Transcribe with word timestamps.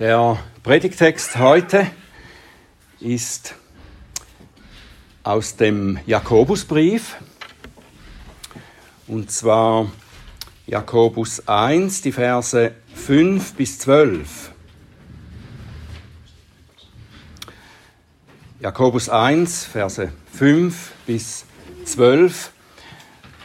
Der 0.00 0.38
Predigtext 0.62 1.36
heute 1.36 1.86
ist 3.00 3.54
aus 5.22 5.56
dem 5.56 5.98
Jakobusbrief 6.06 7.16
und 9.06 9.30
zwar 9.30 9.92
Jakobus 10.66 11.46
1, 11.46 12.00
die 12.00 12.12
Verse 12.12 12.72
5 12.94 13.52
bis 13.52 13.78
12. 13.80 14.52
Jakobus 18.60 19.10
1, 19.10 19.64
Verse 19.66 20.10
5 20.32 20.92
bis 21.06 21.44
12. 21.84 22.52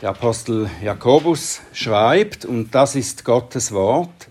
Der 0.02 0.12
Apostel 0.12 0.70
Jakobus 0.82 1.60
schreibt, 1.74 2.46
und 2.46 2.74
das 2.74 2.96
ist 2.96 3.26
Gottes 3.26 3.74
Wort, 3.74 4.25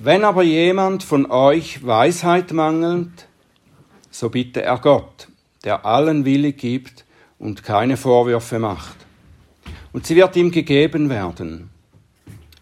wenn 0.00 0.24
aber 0.24 0.42
jemand 0.42 1.02
von 1.02 1.30
euch 1.30 1.84
Weisheit 1.84 2.52
mangelt, 2.52 3.26
so 4.10 4.30
bitte 4.30 4.62
er 4.62 4.78
Gott, 4.78 5.28
der 5.64 5.84
allen 5.84 6.24
willig 6.24 6.58
gibt 6.58 7.04
und 7.38 7.64
keine 7.64 7.96
Vorwürfe 7.96 8.58
macht. 8.58 8.96
Und 9.92 10.06
sie 10.06 10.16
wird 10.16 10.36
ihm 10.36 10.50
gegeben 10.50 11.10
werden. 11.10 11.70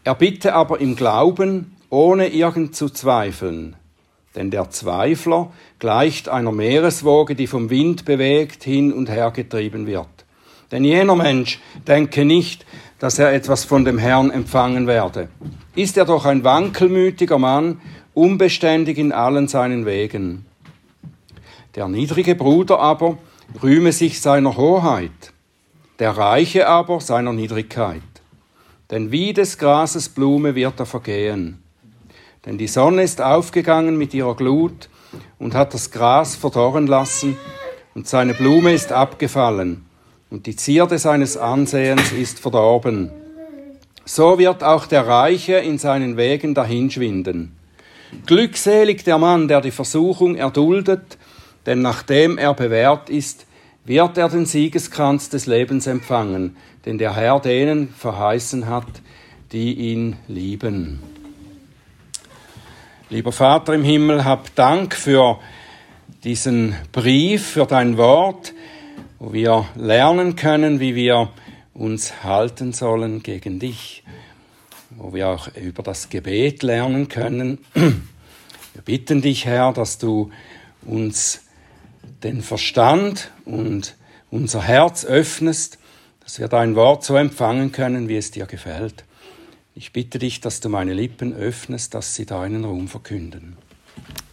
Er 0.05 0.15
bitte 0.15 0.55
aber 0.55 0.81
im 0.81 0.97
Glauben, 0.97 1.77
ohne 1.91 2.29
irgend 2.29 2.75
zu 2.75 2.89
zweifeln. 2.89 3.77
Denn 4.35 4.51
der 4.51 4.71
Zweifler 4.71 5.53
gleicht 5.79 6.29
einer 6.29 6.53
Meereswoge, 6.53 7.35
die 7.35 7.47
vom 7.47 7.71
Wind 7.71 8.05
bewegt 8.05 8.65
hin 8.65 8.93
und 8.93 9.09
her 9.09 9.31
getrieben 9.31 9.87
wird. 9.87 10.09
Denn 10.71 10.85
jener 10.85 11.17
Mensch 11.17 11.61
denke 11.87 12.25
nicht, 12.25 12.67
dass 12.99 13.19
er 13.19 13.33
etwas 13.33 13.65
von 13.65 13.85
dem 13.85 13.99
Herrn 13.99 14.31
empfangen 14.31 14.87
werde. 14.87 15.29
Ist 15.75 15.97
er 15.97 16.05
doch 16.05 16.25
ein 16.25 16.45
wankelmütiger 16.45 17.39
Mann, 17.39 17.81
unbeständig 18.15 18.97
in 18.99 19.13
allen 19.13 19.49
seinen 19.49 19.85
Wegen. 19.85 20.47
Der 21.75 21.89
niedrige 21.89 22.35
Bruder 22.35 22.79
aber 22.79 23.19
rühme 23.63 23.93
sich 23.93 24.21
seiner 24.21 24.57
Hoheit, 24.57 25.33
der 25.99 26.17
Reiche 26.17 26.69
aber 26.69 27.01
seiner 27.01 27.35
Niedrigkeit. 27.35 28.01
Denn 28.91 29.11
wie 29.11 29.33
des 29.35 29.59
Grases 29.59 30.09
Blume 30.09 30.55
wird 30.55 30.81
er 30.81 30.87
vergehen. 30.87 31.63
Denn 32.47 32.57
die 32.57 32.69
Sonne 32.69 33.03
ist 33.03 33.21
aufgegangen 33.21 33.99
mit 33.99 34.15
ihrer 34.15 34.37
Glut 34.37 34.89
und 35.39 35.55
hat 35.55 35.75
das 35.75 35.91
Gras 35.91 36.37
verdorren 36.37 36.87
lassen, 36.87 37.37
und 37.95 38.07
seine 38.07 38.35
Blume 38.35 38.73
ist 38.73 38.93
abgefallen 38.93 39.86
und 40.31 40.47
die 40.47 40.57
Zierde 40.57 40.99
seines 40.99 41.37
Ansehens 41.37 42.13
ist 42.13 42.41
verdorben. 42.41 43.11
So 44.05 44.39
wird 44.39 44.63
auch 44.63 44.87
der 44.87 45.07
Reiche 45.07 45.55
in 45.55 45.79
seinen 45.79 46.17
Wegen 46.17 46.55
dahinschwinden. 46.55 47.57
Glückselig 48.25 49.05
der 49.05 49.19
Mann, 49.19 49.49
der 49.49 49.61
die 49.61 49.71
Versuchung 49.71 50.37
erduldet, 50.37 51.19
denn 51.67 51.83
nachdem 51.83 52.39
er 52.39 52.55
bewährt 52.55 53.11
ist, 53.11 53.47
wird 53.85 54.19
er 54.19 54.29
den 54.29 54.47
Siegeskranz 54.47 55.29
des 55.29 55.47
Lebens 55.47 55.87
empfangen, 55.87 56.57
den 56.85 56.99
der 56.99 57.15
Herr 57.15 57.41
denen 57.41 57.89
verheißen 57.89 58.67
hat, 58.69 58.87
die 59.53 59.75
ihn 59.75 60.17
lieben. 60.29 61.01
Lieber 63.09 63.33
Vater 63.33 63.75
im 63.75 63.85
Himmel, 63.85 64.25
hab 64.25 64.55
Dank 64.57 64.95
für 64.95 65.39
diesen 66.25 66.75
Brief, 66.91 67.47
für 67.47 67.67
dein 67.67 67.97
Wort, 67.97 68.53
wo 69.19 69.33
wir 69.33 69.69
lernen 69.75 70.37
können, 70.37 70.81
wie 70.81 70.95
wir 70.95 71.31
uns 71.75 72.23
halten 72.25 72.73
sollen 72.73 73.23
gegen 73.23 73.59
dich, 73.59 74.03
wo 74.91 75.13
wir 75.13 75.29
auch 75.29 75.49
über 75.57 75.83
das 75.83 76.09
Gebet 76.09 76.63
lernen 76.63 77.09
können. 77.09 77.59
Wir 77.75 78.83
bitten 78.85 79.23
dich, 79.23 79.47
Herr, 79.47 79.73
dass 79.73 79.97
du 79.97 80.31
uns 80.83 81.41
den 82.23 82.43
Verstand 82.43 83.31
und 83.47 83.97
unser 84.31 84.63
Herz 84.63 85.07
öffnest, 85.07 85.79
dass 86.21 86.39
wir 86.39 86.49
dein 86.49 86.75
Wort 86.77 87.03
so 87.03 87.17
empfangen 87.17 87.73
können, 87.73 88.11
wie 88.11 88.17
es 88.17 88.33
dir 88.33 88.45
gefällt. 88.45 89.05
Ich 89.75 89.93
bitte 89.93 90.19
dich, 90.19 90.41
dass 90.41 90.61
du 90.61 90.69
meine 90.69 90.93
Lippen 90.93 91.33
öffnest, 91.33 91.95
dass 91.95 92.15
sie 92.15 92.27
deinen 92.27 92.65
Ruhm 92.65 92.89
verkünden. 92.89 93.57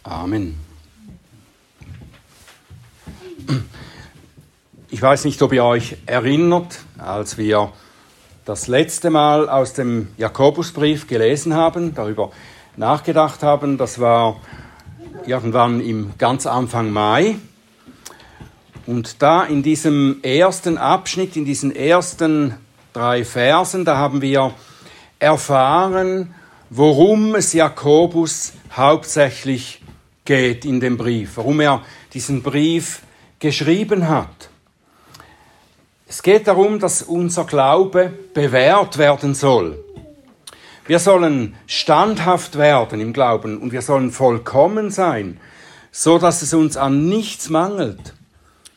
Amen. 0.02 0.56
Ich 4.90 5.00
weiß 5.00 5.24
nicht, 5.24 5.40
ob 5.40 5.52
ihr 5.54 5.64
euch 5.64 5.96
erinnert, 6.04 6.80
als 6.98 7.38
wir 7.38 7.72
das 8.44 8.68
letzte 8.68 9.08
Mal 9.08 9.48
aus 9.48 9.72
dem 9.72 10.08
Jakobusbrief 10.18 11.06
gelesen 11.06 11.54
haben, 11.54 11.94
darüber 11.94 12.32
nachgedacht 12.76 13.42
haben. 13.42 13.78
Das 13.78 13.98
war 13.98 14.40
irgendwann 15.26 15.80
im 15.80 16.12
ganz 16.18 16.46
Anfang 16.46 16.92
Mai. 16.92 17.36
Und 18.86 19.22
da 19.22 19.44
in 19.44 19.62
diesem 19.62 20.22
ersten 20.22 20.76
Abschnitt, 20.76 21.34
in 21.34 21.46
diesen 21.46 21.74
ersten 21.74 22.54
drei 22.92 23.24
Versen, 23.24 23.86
da 23.86 23.96
haben 23.96 24.20
wir 24.20 24.52
erfahren, 25.18 26.34
worum 26.68 27.34
es 27.34 27.54
Jakobus 27.54 28.52
hauptsächlich 28.70 29.80
geht 30.26 30.66
in 30.66 30.80
dem 30.80 30.98
Brief, 30.98 31.38
warum 31.38 31.60
er 31.60 31.80
diesen 32.12 32.42
Brief 32.42 33.00
geschrieben 33.38 34.08
hat. 34.08 34.50
Es 36.06 36.22
geht 36.22 36.46
darum, 36.46 36.78
dass 36.78 37.02
unser 37.02 37.44
Glaube 37.44 38.12
bewährt 38.34 38.98
werden 38.98 39.34
soll. 39.34 39.82
Wir 40.86 40.98
sollen 40.98 41.54
standhaft 41.66 42.58
werden 42.58 43.00
im 43.00 43.14
Glauben 43.14 43.58
und 43.58 43.72
wir 43.72 43.80
sollen 43.80 44.10
vollkommen 44.10 44.90
sein, 44.90 45.40
so 45.90 46.18
dass 46.18 46.42
es 46.42 46.52
uns 46.52 46.76
an 46.76 47.08
nichts 47.08 47.48
mangelt. 47.48 48.12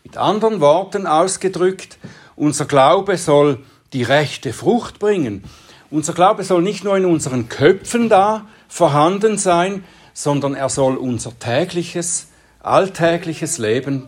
Mit 0.06 0.16
anderen 0.16 0.62
Worten 0.62 1.06
ausgedrückt, 1.06 1.98
unser 2.38 2.64
Glaube 2.64 3.18
soll 3.18 3.60
die 3.92 4.04
rechte 4.04 4.54
Frucht 4.54 5.00
bringen. 5.00 5.44
Unser 5.92 6.14
Glaube 6.14 6.46
soll 6.46 6.62
nicht 6.62 6.86
nur 6.86 6.96
in 6.96 7.06
unseren 7.06 7.50
Köpfen 7.50 8.08
da 8.08 8.48
vorhanden 8.70 9.38
sein, 9.38 9.84
sondern 10.14 10.56
er 10.56 10.70
soll 10.70 10.96
unser 10.96 11.38
tägliches, 11.38 12.28
alltägliches 12.62 13.58
Leben 13.58 14.08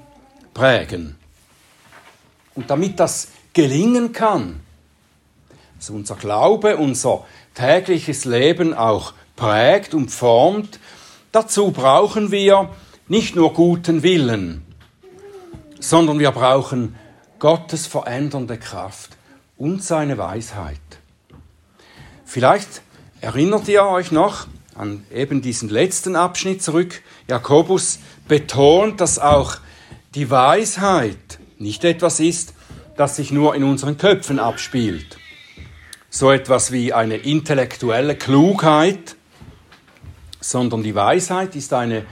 prägen. 0.54 1.19
Und 2.60 2.70
damit 2.70 3.00
das 3.00 3.30
gelingen 3.54 4.12
kann, 4.12 4.60
dass 5.78 5.92
unser 5.92 6.16
Glaube, 6.16 6.76
unser 6.76 7.24
tägliches 7.54 8.26
Leben 8.26 8.74
auch 8.74 9.14
prägt 9.38 9.94
und 9.94 10.10
formt, 10.10 10.78
dazu 11.32 11.72
brauchen 11.72 12.32
wir 12.32 12.70
nicht 13.08 13.38
nur 13.38 13.54
guten 13.54 14.04
Willen, 14.04 14.66
sondern 15.80 16.20
wir 16.20 16.32
brauchen 16.32 16.96
Gottes 17.40 17.88
verändernde 17.88 18.58
Kraft 18.58 19.12
und 19.56 19.82
seine 19.82 20.18
Weisheit. 20.18 20.82
Vielleicht 22.26 22.82
erinnert 23.22 23.70
ihr 23.70 23.86
euch 23.86 24.12
noch 24.12 24.48
an 24.76 25.06
eben 25.14 25.42
diesen 25.42 25.70
letzten 25.70 26.18
Abschnitt 26.18 26.62
zurück. 26.62 27.04
Jakobus 27.30 28.00
betont, 28.28 29.00
dass 29.00 29.18
auch 29.18 29.56
die 30.14 30.30
Weisheit 30.30 31.29
nicht 31.60 31.84
etwas 31.84 32.20
ist, 32.20 32.54
das 32.98 33.16
sich 33.16 33.32
nur 33.32 33.56
in 33.56 33.64
unseren 33.64 33.98
Köpfen 33.98 34.40
abspielt. 34.40 35.18
So 36.10 36.32
etwas 36.32 36.72
wie 36.72 36.92
eine 36.92 37.18
intellektuelle 37.18 38.16
Klugheit, 38.16 39.16
sondern 40.42 40.84
die 40.84 40.96
Weisheit 40.96 41.56
ist 41.56 41.74
eine 41.74 42.06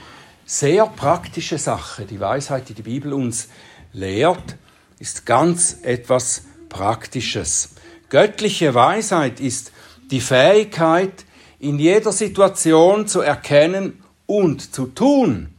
sehr 0.45 0.85
praktische 0.85 1.57
Sache. 1.57 2.05
Die 2.05 2.19
Weisheit, 2.19 2.69
die 2.69 2.73
die 2.73 2.83
Bibel 2.83 3.13
uns 3.13 3.49
lehrt, 3.93 4.55
ist 4.99 5.25
ganz 5.25 5.79
etwas 5.81 6.43
Praktisches. 6.69 7.71
Göttliche 8.09 8.73
Weisheit 8.73 9.39
ist 9.39 9.71
die 10.11 10.21
Fähigkeit, 10.21 11.25
in 11.59 11.79
jeder 11.79 12.11
Situation 12.11 13.07
zu 13.07 13.21
erkennen 13.21 14.03
und 14.25 14.73
zu 14.73 14.87
tun, 14.87 15.49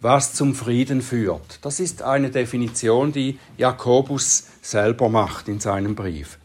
was 0.00 0.32
zum 0.34 0.54
Frieden 0.54 1.02
führt. 1.02 1.58
Das 1.62 1.80
ist 1.80 2.02
eine 2.02 2.30
Definition, 2.30 3.12
die 3.12 3.38
Jakobus 3.56 4.46
selber 4.62 5.08
macht 5.08 5.48
in 5.48 5.60
seinem 5.60 5.94
Brief. 5.94 6.38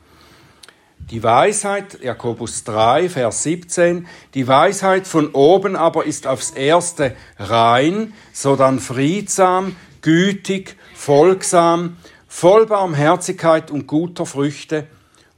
Die 1.11 1.21
Weisheit, 1.21 2.01
Jakobus 2.01 2.63
3, 2.63 3.09
Vers 3.09 3.44
17, 3.44 4.07
die 4.33 4.47
Weisheit 4.47 5.05
von 5.05 5.31
oben 5.31 5.75
aber 5.75 6.05
ist 6.05 6.27
aufs 6.27 6.51
erste 6.51 7.15
rein, 7.38 8.13
sodann 8.31 8.79
friedsam, 8.79 9.75
gütig, 10.01 10.77
folgsam, 10.95 11.97
voll 12.27 12.65
Barmherzigkeit 12.65 13.69
und 13.69 13.85
guter 13.85 14.25
Früchte, 14.25 14.88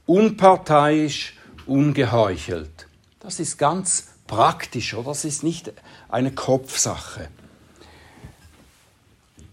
unparteiisch, 0.06 1.36
ungeheuchelt. 1.66 2.86
Das 3.18 3.40
ist 3.40 3.58
ganz 3.58 4.08
praktisch, 4.28 4.94
oder? 4.94 5.08
Das 5.08 5.24
ist 5.24 5.42
nicht 5.42 5.72
eine 6.08 6.30
Kopfsache. 6.30 7.28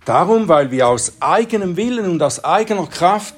Darum, 0.05 0.47
weil 0.47 0.71
wir 0.71 0.87
aus 0.87 1.13
eigenem 1.21 1.77
Willen 1.77 2.09
und 2.09 2.21
aus 2.21 2.43
eigener 2.43 2.87
Kraft 2.87 3.35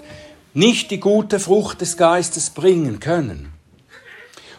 nicht 0.54 0.90
die 0.90 1.00
gute 1.00 1.40
Frucht 1.40 1.82
des 1.82 1.98
Geistes 1.98 2.50
bringen 2.50 3.00
können 3.00 3.52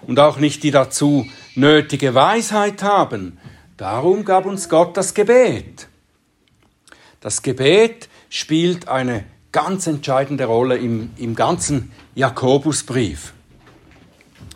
und 0.07 0.21
auch 0.21 0.39
nicht 0.39 0.63
die 0.63 0.71
dazu 0.71 1.27
nötige 1.55 2.15
Weisheit 2.15 2.83
haben. 2.83 3.39
Darum 3.77 4.25
gab 4.25 4.47
uns 4.47 4.69
Gott 4.69 4.97
das 4.97 5.15
Gebet. 5.15 5.89
Das 7.21 7.43
Gebet 7.43 8.09
spielt 8.29 8.89
eine 8.89 9.25
ganz 9.53 9.87
entscheidende 9.87 10.45
Rolle 10.45 10.77
im, 10.77 11.11
im 11.17 11.35
ganzen 11.35 11.91
Jakobusbrief. 12.15 13.33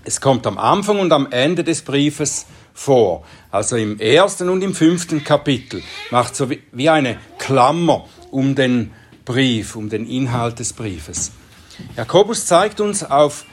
Es 0.04 0.20
kommt 0.20 0.46
am 0.46 0.58
Anfang 0.58 0.98
und 1.00 1.12
am 1.12 1.30
Ende 1.30 1.64
des 1.64 1.82
Briefes 1.82 2.46
vor. 2.74 3.24
Also 3.50 3.76
im 3.76 3.98
ersten 3.98 4.48
und 4.48 4.62
im 4.62 4.74
fünften 4.74 5.24
Kapitel 5.24 5.82
macht 6.10 6.36
so 6.36 6.48
wie 6.50 6.88
eine 6.88 7.18
Klammer 7.40 8.06
um 8.30 8.54
den 8.54 8.92
Brief, 9.24 9.74
um 9.74 9.88
den 9.88 10.06
Inhalt 10.06 10.60
des 10.60 10.72
Briefes. 10.72 11.32
Jakobus 11.96 12.46
zeigt 12.46 12.80
uns 12.80 13.02
auf 13.02 13.44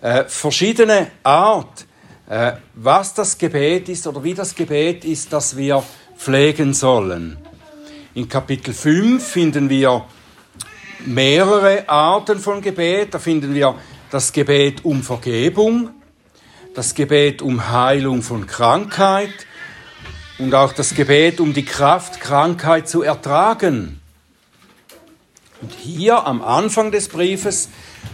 äh, 0.00 0.24
verschiedene 0.24 1.10
Art, 1.22 1.86
äh, 2.28 2.52
was 2.74 3.14
das 3.14 3.38
Gebet 3.38 3.88
ist 3.88 4.06
oder 4.06 4.24
wie 4.24 4.34
das 4.34 4.54
Gebet 4.54 5.04
ist, 5.04 5.32
das 5.32 5.56
wir 5.56 5.84
pflegen 6.16 6.72
sollen. 6.72 7.36
In 8.14 8.28
Kapitel 8.28 8.72
5 8.72 9.22
finden 9.22 9.68
wir 9.68 10.06
mehrere 11.04 11.88
Arten 11.88 12.38
von 12.38 12.62
Gebet. 12.62 13.12
Da 13.12 13.18
finden 13.18 13.54
wir 13.54 13.74
das 14.10 14.32
Gebet 14.32 14.84
um 14.84 15.02
Vergebung, 15.02 15.90
das 16.74 16.94
Gebet 16.94 17.42
um 17.42 17.70
Heilung 17.70 18.22
von 18.22 18.46
Krankheit 18.46 19.46
und 20.38 20.54
auch 20.54 20.72
das 20.72 20.94
Gebet 20.94 21.40
um 21.40 21.52
die 21.52 21.64
Kraft, 21.64 22.20
Krankheit 22.20 22.88
zu 22.88 23.02
ertragen. 23.02 24.00
Und 25.60 25.72
hier 25.72 26.26
am 26.26 26.42
Anfang 26.42 26.90
des 26.90 27.08
Briefes, 27.08 27.68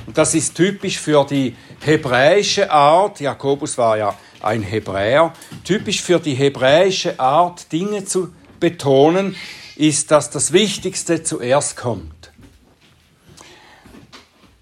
und 0.07 0.17
das 0.17 0.35
ist 0.35 0.55
typisch 0.55 0.99
für 0.99 1.25
die 1.25 1.57
hebräische 1.81 2.71
Art, 2.71 3.21
Jakobus 3.21 3.79
war 3.79 3.97
ja 3.97 4.15
ein 4.43 4.63
Hebräer, 4.63 5.33
typisch 5.65 6.03
für 6.03 6.21
die 6.21 6.35
hebräische 6.35 7.19
Art, 7.19 7.73
Dinge 7.73 8.05
zu 8.05 8.33
betonen, 8.61 9.35
ist, 9.77 10.11
dass 10.11 10.31
das 10.31 10.53
Wichtigste 10.53 11.23
zuerst 11.23 11.77
kommt. 11.77 12.33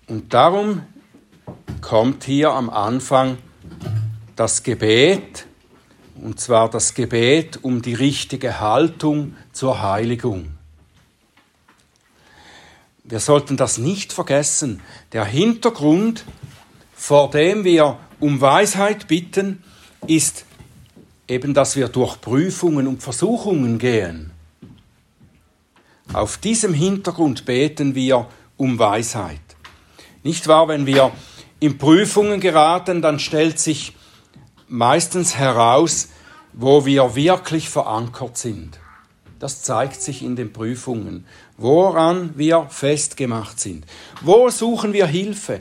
Und 0.06 0.32
darum 0.32 0.82
kommt 1.80 2.24
hier 2.24 2.52
am 2.52 2.70
Anfang 2.70 3.38
das 4.36 4.62
Gebet, 4.62 5.47
und 6.22 6.40
zwar 6.40 6.68
das 6.70 6.94
Gebet 6.94 7.58
um 7.62 7.82
die 7.82 7.94
richtige 7.94 8.60
Haltung 8.60 9.36
zur 9.52 9.82
Heiligung. 9.82 10.50
Wir 13.04 13.20
sollten 13.20 13.56
das 13.56 13.78
nicht 13.78 14.12
vergessen. 14.12 14.82
Der 15.12 15.24
Hintergrund, 15.24 16.24
vor 16.94 17.30
dem 17.30 17.64
wir 17.64 17.98
um 18.20 18.40
Weisheit 18.40 19.08
bitten, 19.08 19.62
ist 20.06 20.44
eben, 21.26 21.54
dass 21.54 21.76
wir 21.76 21.88
durch 21.88 22.20
Prüfungen 22.20 22.86
und 22.86 23.02
Versuchungen 23.02 23.78
gehen. 23.78 24.30
Auf 26.12 26.38
diesem 26.38 26.74
Hintergrund 26.74 27.44
beten 27.44 27.94
wir 27.94 28.28
um 28.56 28.78
Weisheit. 28.78 29.40
Nicht 30.22 30.48
wahr, 30.48 30.68
wenn 30.68 30.86
wir 30.86 31.12
in 31.60 31.78
Prüfungen 31.78 32.40
geraten, 32.40 33.02
dann 33.02 33.18
stellt 33.18 33.58
sich 33.58 33.94
meistens 34.68 35.36
heraus, 35.36 36.08
wo 36.52 36.86
wir 36.86 37.14
wirklich 37.14 37.68
verankert 37.68 38.36
sind. 38.36 38.78
Das 39.38 39.62
zeigt 39.62 40.02
sich 40.02 40.22
in 40.22 40.34
den 40.34 40.52
Prüfungen, 40.52 41.26
woran 41.56 42.36
wir 42.36 42.66
festgemacht 42.68 43.60
sind. 43.60 43.86
Wo 44.20 44.50
suchen 44.50 44.92
wir 44.92 45.06
Hilfe? 45.06 45.60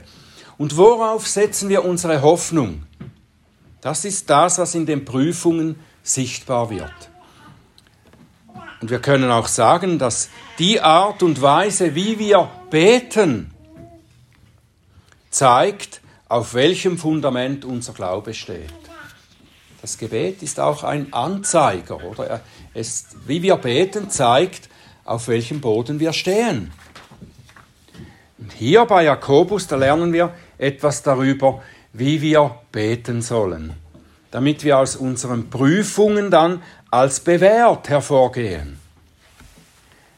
Und 0.58 0.78
worauf 0.78 1.28
setzen 1.28 1.70
wir 1.70 1.86
unsere 1.86 2.24
Hoffnung? 2.24 2.84
Das 3.82 4.06
ist 4.06 4.30
das, 4.30 4.58
was 4.58 4.74
in 4.74 4.88
den 4.88 5.06
Prüfungen 5.06 5.80
sichtbar 6.02 6.72
wird. 6.72 6.92
Und 8.82 8.90
wir 8.90 9.00
können 9.00 9.30
auch 9.30 9.48
sagen, 9.48 10.00
dass 10.00 10.30
die 10.58 10.82
Art 10.82 11.22
und 11.22 11.42
Weise, 11.42 11.94
wie 11.94 12.18
wir 12.18 12.50
beten, 12.70 13.52
zeigt, 15.30 16.02
auf 16.28 16.54
welchem 16.54 16.98
Fundament 16.98 17.64
unser 17.64 17.94
Glaube 17.94 18.34
steht. 18.34 18.87
Das 19.82 19.98
Gebet 19.98 20.42
ist 20.42 20.60
auch 20.60 20.84
ein 20.84 21.14
Anzeiger, 21.14 22.04
oder? 22.04 22.42
Es, 22.74 23.08
wie 23.26 23.42
wir 23.42 23.58
beten, 23.58 24.10
zeigt, 24.10 24.70
auf 25.06 25.28
welchem 25.28 25.62
Boden 25.62 26.00
wir 26.00 26.14
stehen. 26.14 26.72
Und 28.38 28.54
hier 28.54 28.86
bei 28.86 29.04
Jakobus, 29.04 29.68
da 29.68 29.76
lernen 29.76 30.14
wir 30.14 30.34
etwas 30.58 31.04
darüber, 31.04 31.62
wie 31.94 32.22
wir 32.22 32.60
beten 32.72 33.22
sollen, 33.22 33.74
damit 34.32 34.64
wir 34.64 34.80
aus 34.80 34.96
unseren 34.96 35.50
Prüfungen 35.50 36.30
dann 36.30 36.62
als 36.92 37.20
bewährt 37.20 37.90
hervorgehen. 37.90 38.80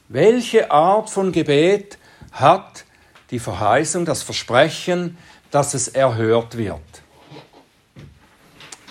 Welche 0.07 0.71
Art 0.71 1.09
von 1.09 1.31
Gebet 1.31 1.97
hat 2.31 2.85
die 3.31 3.39
Verheißung, 3.39 4.05
das 4.05 4.23
Versprechen, 4.23 5.17
dass 5.51 5.73
es 5.73 5.87
erhört 5.87 6.57
wird? 6.57 6.79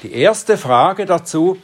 Die 0.03 0.13
erste 0.13 0.57
Frage 0.57 1.07
dazu, 1.07 1.59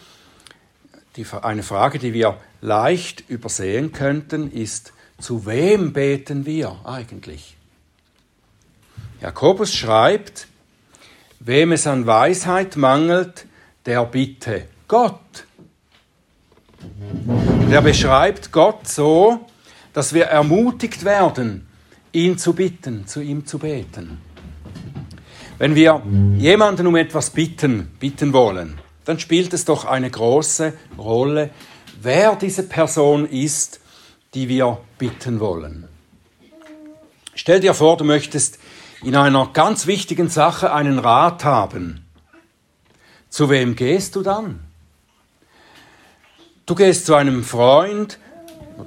die, 1.16 1.24
eine 1.42 1.62
Frage, 1.62 2.00
die 2.00 2.12
wir 2.12 2.38
leicht 2.60 3.28
übersehen 3.28 3.92
könnten, 3.92 4.50
ist, 4.50 4.92
zu 5.20 5.46
wem 5.46 5.92
beten 5.92 6.44
wir 6.44 6.80
eigentlich? 6.84 7.56
Jakobus 9.20 9.72
schreibt, 9.72 10.48
wem 11.38 11.72
es 11.72 11.86
an 11.86 12.06
Weisheit 12.06 12.76
mangelt, 12.76 13.46
der 13.86 14.04
bitte 14.04 14.66
Gott. 14.88 15.46
Der 17.70 17.80
beschreibt 17.82 18.50
Gott 18.50 18.88
so, 18.88 19.46
dass 19.92 20.12
wir 20.12 20.24
ermutigt 20.24 21.04
werden, 21.04 21.68
ihn 22.12 22.36
zu 22.36 22.52
bitten, 22.52 23.06
zu 23.06 23.20
ihm 23.20 23.46
zu 23.46 23.58
beten. 23.58 24.20
Wenn 25.56 25.76
wir 25.76 26.02
jemanden 26.36 26.88
um 26.88 26.96
etwas 26.96 27.30
bitten, 27.30 27.92
bitten 28.00 28.32
wollen, 28.32 28.78
dann 29.04 29.20
spielt 29.20 29.52
es 29.52 29.64
doch 29.64 29.84
eine 29.84 30.10
große 30.10 30.72
Rolle, 30.98 31.50
wer 32.02 32.34
diese 32.34 32.64
Person 32.64 33.24
ist, 33.28 33.80
die 34.34 34.48
wir 34.48 34.78
bitten 34.98 35.38
wollen. 35.38 35.86
Stell 37.36 37.60
dir 37.60 37.72
vor, 37.74 37.96
du 37.96 38.04
möchtest 38.04 38.58
in 39.04 39.14
einer 39.14 39.50
ganz 39.52 39.86
wichtigen 39.86 40.28
Sache 40.28 40.72
einen 40.72 40.98
Rat 40.98 41.44
haben. 41.44 42.04
Zu 43.28 43.48
wem 43.48 43.76
gehst 43.76 44.16
du 44.16 44.22
dann? 44.22 44.60
Du 46.66 46.74
gehst 46.74 47.06
zu 47.06 47.14
einem 47.14 47.44
Freund, 47.44 48.18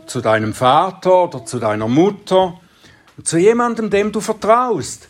zu 0.05 0.19
deinem 0.19 0.53
Vater 0.53 1.25
oder 1.25 1.45
zu 1.45 1.59
deiner 1.59 1.87
Mutter, 1.87 2.59
zu 3.23 3.37
jemandem, 3.37 3.89
dem 3.89 4.11
du 4.11 4.19
vertraust 4.19 5.07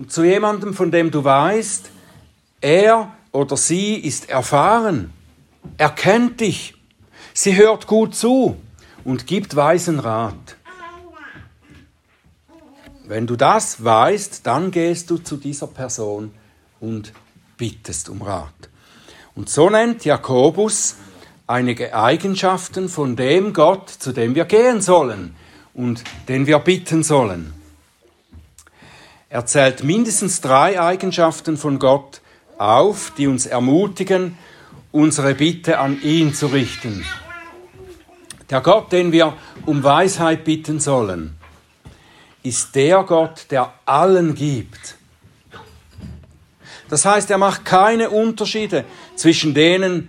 und 0.00 0.10
zu 0.10 0.24
jemandem, 0.24 0.72
von 0.72 0.90
dem 0.90 1.10
du 1.10 1.24
weißt, 1.24 1.90
er 2.62 3.12
oder 3.32 3.58
sie 3.58 3.96
ist 3.96 4.30
erfahren, 4.30 5.12
er 5.76 5.90
kennt 5.90 6.40
dich, 6.40 6.74
sie 7.34 7.54
hört 7.54 7.86
gut 7.86 8.14
zu 8.14 8.56
und 9.04 9.26
gibt 9.26 9.56
weisen 9.56 9.98
Rat. 9.98 10.56
Wenn 13.04 13.26
du 13.26 13.36
das 13.36 13.84
weißt, 13.84 14.46
dann 14.46 14.70
gehst 14.70 15.10
du 15.10 15.18
zu 15.18 15.36
dieser 15.36 15.66
Person 15.66 16.32
und 16.80 17.12
bittest 17.58 18.08
um 18.08 18.22
Rat. 18.22 18.70
Und 19.34 19.50
so 19.50 19.68
nennt 19.68 20.06
Jakobus 20.06 20.96
einige 21.46 21.94
Eigenschaften 21.94 22.88
von 22.88 23.16
dem 23.16 23.52
Gott, 23.52 23.90
zu 23.90 24.12
dem 24.12 24.34
wir 24.34 24.46
gehen 24.46 24.80
sollen 24.80 25.36
und 25.74 26.02
den 26.28 26.46
wir 26.46 26.58
bitten 26.60 27.02
sollen. 27.02 27.59
Er 29.32 29.46
zählt 29.46 29.84
mindestens 29.84 30.40
drei 30.40 30.80
Eigenschaften 30.80 31.56
von 31.56 31.78
Gott 31.78 32.20
auf, 32.58 33.12
die 33.16 33.28
uns 33.28 33.46
ermutigen, 33.46 34.36
unsere 34.90 35.36
Bitte 35.36 35.78
an 35.78 36.02
ihn 36.02 36.34
zu 36.34 36.48
richten. 36.48 37.04
Der 38.50 38.60
Gott, 38.60 38.90
den 38.90 39.12
wir 39.12 39.36
um 39.66 39.84
Weisheit 39.84 40.42
bitten 40.42 40.80
sollen, 40.80 41.36
ist 42.42 42.74
der 42.74 43.04
Gott, 43.04 43.46
der 43.50 43.72
allen 43.86 44.34
gibt. 44.34 44.96
Das 46.88 47.04
heißt, 47.04 47.30
er 47.30 47.38
macht 47.38 47.64
keine 47.64 48.10
Unterschiede 48.10 48.84
zwischen 49.14 49.54
denen, 49.54 50.08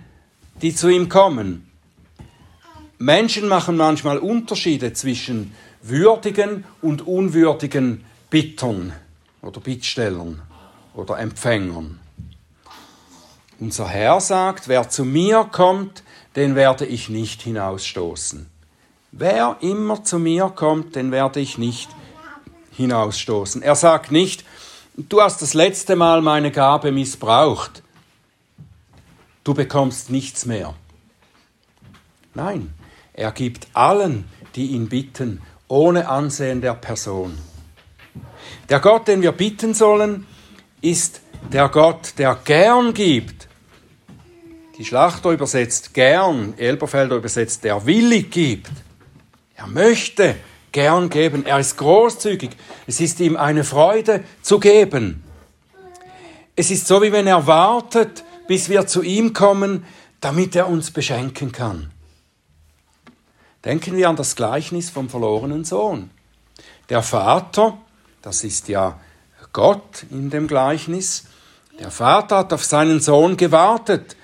die 0.64 0.74
zu 0.74 0.90
ihm 0.90 1.10
kommen. 1.10 1.70
Menschen 2.98 3.48
machen 3.48 3.78
manchmal 3.78 4.18
Unterschiede 4.18 4.94
zwischen 4.94 5.54
würdigen 5.84 6.64
und 6.82 7.06
unwürdigen 7.06 8.04
Bittern 8.32 8.94
oder 9.42 9.60
Bittstellern 9.60 10.42
oder 10.94 11.20
Empfängern. 11.20 12.00
Unser 13.60 13.88
Herr 13.88 14.20
sagt, 14.20 14.68
wer 14.68 14.90
zu 14.90 15.06
mir 15.06 15.48
kommt, 15.52 16.04
den 16.36 16.56
werde 16.56 16.86
ich 16.86 17.10
nicht 17.10 17.42
hinausstoßen. 17.42 18.48
Wer 19.12 19.58
immer 19.62 20.04
zu 20.04 20.20
mir 20.20 20.50
kommt, 20.56 20.96
den 20.96 21.12
werde 21.12 21.40
ich 21.40 21.58
nicht 21.58 21.90
hinausstoßen. 22.72 23.62
Er 23.62 23.76
sagt 23.76 24.12
nicht, 24.12 24.46
du 24.96 25.22
hast 25.22 25.42
das 25.42 25.54
letzte 25.54 25.96
Mal 25.96 26.22
meine 26.22 26.52
Gabe 26.52 26.92
missbraucht. 26.92 27.84
du 29.44 29.54
bekommst 29.54 30.10
nichts 30.10 30.46
mehr. 30.46 30.76
Nein, 32.34 32.74
er 33.14 33.32
gibt 33.32 33.68
allen, 33.74 34.26
die 34.56 34.68
ihn 34.68 34.88
bitten, 34.88 35.42
ohne 35.68 36.08
Ansehen 36.08 36.62
der 36.62 36.76
Person. 36.76 37.38
Der 38.70 38.80
Gott, 38.80 39.08
den 39.08 39.22
wir 39.22 39.32
bitten 39.32 39.74
sollen, 39.74 40.26
ist 40.82 41.22
der 41.52 41.70
Gott, 41.70 42.14
der 42.18 42.40
gern 42.44 42.94
gibt. 42.94 43.48
Die 44.78 44.86
Schlachter 44.86 45.32
übersetzt 45.32 45.94
gern, 45.94 46.54
Elberfelder 46.58 47.16
übersetzt, 47.16 47.64
der 47.64 47.86
willig 47.86 48.32
gibt. 48.32 48.72
Er 49.56 49.68
möchte 49.68 50.36
gern 50.72 51.10
geben, 51.10 51.46
er 51.46 51.60
ist 51.60 51.78
großzügig. 51.78 52.52
Es 52.88 53.00
ist 53.00 53.20
ihm 53.20 53.36
eine 53.36 53.64
Freude 53.64 54.24
zu 54.42 54.60
geben. 54.60 55.24
Es 56.56 56.72
ist 56.72 56.88
so, 56.88 57.02
wie 57.02 57.12
wenn 57.12 57.28
er 57.28 57.46
wartet, 57.48 58.24
bis 58.48 58.70
wir 58.70 58.88
zu 58.88 59.02
ihm 59.02 59.34
kommen, 59.34 59.86
damit 60.20 60.56
er 60.56 60.68
uns 60.68 60.92
beschenken 60.92 61.52
kann. 61.52 61.92
Denken 63.64 63.96
wir 63.96 64.10
an 64.10 64.16
das 64.16 64.36
Gleichnis 64.36 64.90
vom 64.90 65.10
verlorenen 65.10 65.64
Sohn. 65.64 66.10
Der 66.90 67.04
Vater, 67.04 67.78
das 68.22 68.44
ist 68.44 68.68
ja 68.68 69.00
Gott 69.54 70.06
in 70.10 70.30
dem 70.30 70.48
Gleichnis, 70.48 71.26
der 71.80 71.92
Vater 71.92 72.38
hat 72.38 72.54
auf 72.54 72.64
seinen 72.64 73.00
Sohn 73.00 73.38
gewartet. 73.38 74.16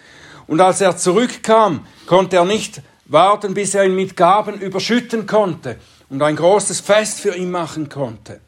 Und 0.46 0.62
als 0.62 0.80
er 0.80 0.96
zurückkam, 0.96 1.86
konnte 2.06 2.38
er 2.38 2.46
nicht 2.46 2.82
warten, 3.06 3.54
bis 3.54 3.74
er 3.74 3.86
ihn 3.86 3.96
mit 3.96 4.16
Gaben 4.16 4.60
überschütten 4.60 5.26
konnte 5.26 5.78
und 6.10 6.22
ein 6.22 6.36
großes 6.36 6.82
Fest 6.82 7.20
für 7.20 7.36
ihn 7.36 7.52
machen 7.52 7.90
konnte. 7.90 8.40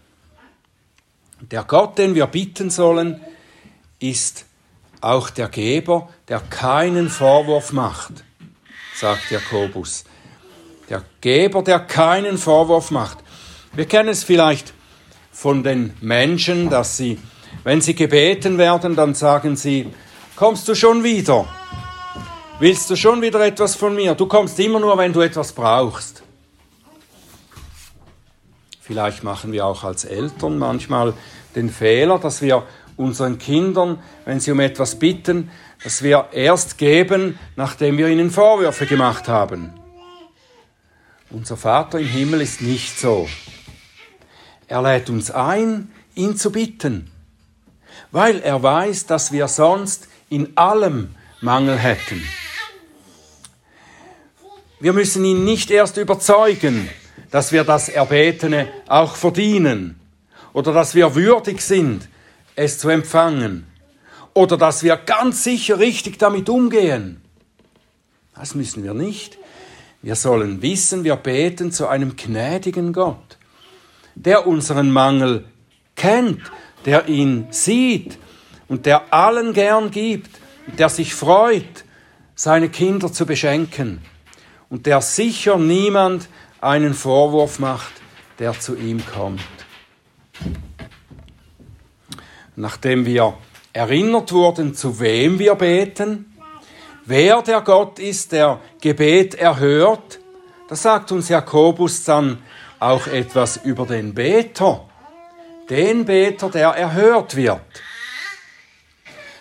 Der 1.41 1.63
Gott, 1.63 1.97
den 1.97 2.15
wir 2.15 2.27
bitten 2.27 2.69
sollen, 2.69 3.19
ist 3.99 4.45
auch 5.01 5.29
der 5.29 5.47
Geber, 5.47 6.09
der 6.27 6.39
keinen 6.39 7.09
Vorwurf 7.09 7.71
macht, 7.71 8.23
sagt 8.95 9.31
Jakobus. 9.31 10.03
Der 10.89 11.03
Geber, 11.21 11.63
der 11.63 11.79
keinen 11.79 12.37
Vorwurf 12.37 12.91
macht. 12.91 13.17
Wir 13.73 13.85
kennen 13.85 14.09
es 14.09 14.23
vielleicht 14.23 14.73
von 15.39 15.63
den 15.63 15.93
Menschen, 16.01 16.69
dass 16.69 16.97
sie, 16.97 17.17
wenn 17.63 17.79
sie 17.79 17.95
gebeten 17.95 18.57
werden, 18.57 18.97
dann 18.97 19.13
sagen 19.15 19.55
sie, 19.55 19.87
kommst 20.35 20.67
du 20.67 20.75
schon 20.75 21.01
wieder? 21.05 21.47
Willst 22.59 22.89
du 22.89 22.97
schon 22.97 23.21
wieder 23.21 23.39
etwas 23.45 23.73
von 23.73 23.95
mir? 23.95 24.15
Du 24.15 24.25
kommst 24.25 24.59
immer 24.59 24.81
nur, 24.81 24.97
wenn 24.97 25.13
du 25.13 25.21
etwas 25.21 25.53
brauchst. 25.53 26.23
Vielleicht 28.81 29.23
machen 29.23 29.53
wir 29.53 29.65
auch 29.65 29.85
als 29.85 30.03
Eltern 30.03 30.57
manchmal 30.57 31.13
den 31.55 31.69
Fehler, 31.69 32.19
dass 32.19 32.41
wir 32.41 32.63
unseren 32.97 33.37
Kindern, 33.37 34.03
wenn 34.25 34.41
sie 34.41 34.51
um 34.51 34.59
etwas 34.59 34.99
bitten, 34.99 35.51
dass 35.81 36.03
wir 36.03 36.27
erst 36.33 36.77
geben, 36.77 37.39
nachdem 37.55 37.97
wir 37.97 38.09
ihnen 38.09 38.29
Vorwürfe 38.29 38.85
gemacht 38.85 39.29
haben. 39.29 39.73
Unser 41.29 41.55
Vater 41.55 41.97
im 41.97 42.07
Himmel 42.07 42.41
ist 42.41 42.61
nicht 42.61 42.99
so. 42.99 43.29
Er 44.69 44.83
lädt 44.83 45.09
uns 45.09 45.31
ein, 45.31 45.91
ihn 46.13 46.37
zu 46.37 46.51
bitten, 46.51 47.09
weil 48.11 48.39
er 48.39 48.61
weiß, 48.61 49.07
dass 49.07 49.31
wir 49.31 49.47
sonst 49.47 50.07
in 50.29 50.55
allem 50.55 51.09
Mangel 51.41 51.75
hätten. 51.75 52.23
Wir 54.79 54.93
müssen 54.93 55.25
ihn 55.25 55.43
nicht 55.43 55.71
erst 55.71 55.97
überzeugen, 55.97 56.87
dass 57.31 57.51
wir 57.51 57.63
das 57.63 57.89
Erbetene 57.89 58.69
auch 58.87 59.15
verdienen 59.15 59.99
oder 60.53 60.71
dass 60.71 60.93
wir 60.93 61.15
würdig 61.15 61.61
sind, 61.61 62.07
es 62.55 62.77
zu 62.77 62.89
empfangen 62.89 63.65
oder 64.35 64.55
dass 64.55 64.83
wir 64.83 64.97
ganz 64.97 65.43
sicher 65.43 65.79
richtig 65.79 66.19
damit 66.19 66.47
umgehen. 66.47 67.21
Das 68.35 68.53
müssen 68.53 68.83
wir 68.83 68.93
nicht. 68.93 69.39
Wir 70.03 70.15
sollen 70.15 70.61
wissen, 70.61 71.03
wir 71.03 71.15
beten 71.15 71.71
zu 71.71 71.87
einem 71.87 72.15
gnädigen 72.15 72.93
Gott, 72.93 73.38
der 74.15 74.47
unseren 74.47 74.91
Mangel 74.91 75.45
kennt, 75.95 76.41
der 76.85 77.07
ihn 77.07 77.47
sieht 77.51 78.17
und 78.67 78.85
der 78.85 79.13
allen 79.13 79.53
gern 79.53 79.91
gibt, 79.91 80.39
der 80.77 80.89
sich 80.89 81.13
freut, 81.13 81.83
seine 82.35 82.69
Kinder 82.69 83.11
zu 83.11 83.25
beschenken 83.25 84.01
und 84.69 84.85
der 84.85 85.01
sicher 85.01 85.57
niemand 85.57 86.29
einen 86.61 86.93
Vorwurf 86.93 87.59
macht, 87.59 87.91
der 88.39 88.57
zu 88.59 88.75
ihm 88.75 89.01
kommt. 89.05 89.41
Nachdem 92.55 93.05
wir 93.05 93.35
erinnert 93.73 94.31
wurden, 94.31 94.73
zu 94.73 94.99
wem 94.99 95.39
wir 95.39 95.55
beten, 95.55 96.33
wer 97.05 97.41
der 97.41 97.61
Gott 97.61 97.99
ist, 97.99 98.31
der 98.31 98.59
Gebet 98.81 99.35
erhört, 99.35 100.19
da 100.67 100.75
sagt 100.75 101.11
uns 101.11 101.29
Jakobus 101.29 102.03
dann 102.03 102.39
auch 102.79 103.07
etwas 103.07 103.57
über 103.57 103.85
den 103.85 104.13
Beter, 104.13 104.85
den 105.69 106.05
Beter, 106.05 106.49
der 106.49 106.69
erhört 106.69 107.35
wird. 107.35 107.61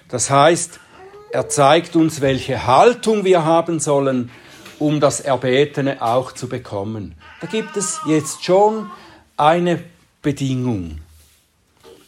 Das 0.08 0.30
heißt, 0.30 0.80
er 1.30 1.48
zeigt 1.48 1.94
uns, 1.96 2.20
welche 2.20 2.66
Haltung 2.66 3.24
wir 3.24 3.44
haben 3.44 3.80
sollen, 3.80 4.30
um 4.78 5.00
das 5.00 5.20
Erbetene 5.20 6.00
auch 6.00 6.32
zu 6.32 6.48
bekommen. 6.48 7.14
Da 7.40 7.46
gibt 7.46 7.76
es 7.76 8.00
jetzt 8.06 8.44
schon 8.44 8.90
eine 9.36 9.82
Bedingung. 10.22 11.00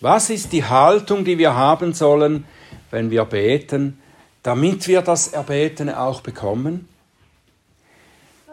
Was 0.00 0.30
ist 0.30 0.52
die 0.52 0.64
Haltung, 0.64 1.24
die 1.24 1.36
wir 1.36 1.54
haben 1.54 1.92
sollen, 1.92 2.44
wenn 2.90 3.10
wir 3.10 3.24
beten, 3.26 4.00
damit 4.42 4.88
wir 4.88 5.02
das 5.02 5.28
Erbetene 5.28 6.00
auch 6.00 6.22
bekommen? 6.22 6.88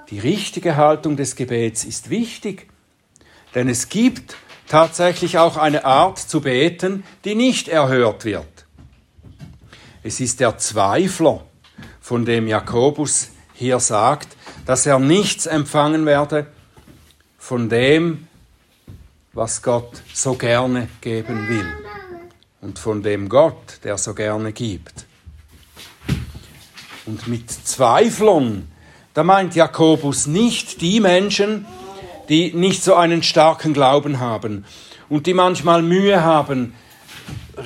Die 0.10 0.20
richtige 0.20 0.76
Haltung 0.76 1.18
des 1.18 1.36
Gebets 1.36 1.84
ist 1.84 2.10
wichtig, 2.10 2.68
denn 3.56 3.68
es 3.68 3.90
gibt 3.90 4.36
tatsächlich 4.68 5.38
auch 5.38 5.58
eine 5.58 5.86
Art 5.86 6.18
zu 6.18 6.42
beten, 6.42 7.04
die 7.26 7.36
nicht 7.36 7.68
erhört 7.68 8.26
wird. 8.26 8.66
Es 10.04 10.20
ist 10.20 10.40
der 10.40 10.58
Zweifler, 10.58 11.44
von 12.00 12.24
dem 12.24 12.48
Jakobus 12.48 13.32
hier 13.54 13.80
sagt, 13.80 14.30
dass 14.66 14.86
er 14.86 15.00
nichts 15.00 15.46
empfangen 15.46 16.06
werde 16.06 16.48
von 17.38 17.68
dem, 17.68 18.28
was 19.34 19.62
Gott 19.62 20.02
so 20.14 20.36
gerne 20.36 20.88
geben 21.02 21.50
will 21.50 21.68
und 22.62 22.80
von 22.80 23.04
dem 23.04 23.28
Gott, 23.28 23.80
der 23.84 23.98
so 23.98 24.14
gerne 24.14 24.54
gibt. 24.54 25.06
Und 27.06 27.28
mit 27.28 27.52
Zweiflern, 27.52 28.70
da 29.18 29.24
meint 29.24 29.56
Jakobus 29.56 30.28
nicht 30.28 30.80
die 30.80 31.00
Menschen, 31.00 31.66
die 32.30 32.54
nicht 32.54 32.84
so 32.84 32.94
einen 32.94 33.24
starken 33.24 33.74
Glauben 33.74 34.20
haben 34.20 34.64
und 35.10 35.26
die 35.26 35.34
manchmal 35.34 35.82
Mühe 35.82 36.22
haben, 36.22 36.76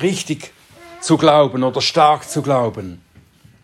richtig 0.00 0.54
zu 1.02 1.18
glauben 1.18 1.62
oder 1.62 1.82
stark 1.82 2.26
zu 2.26 2.40
glauben. 2.40 3.02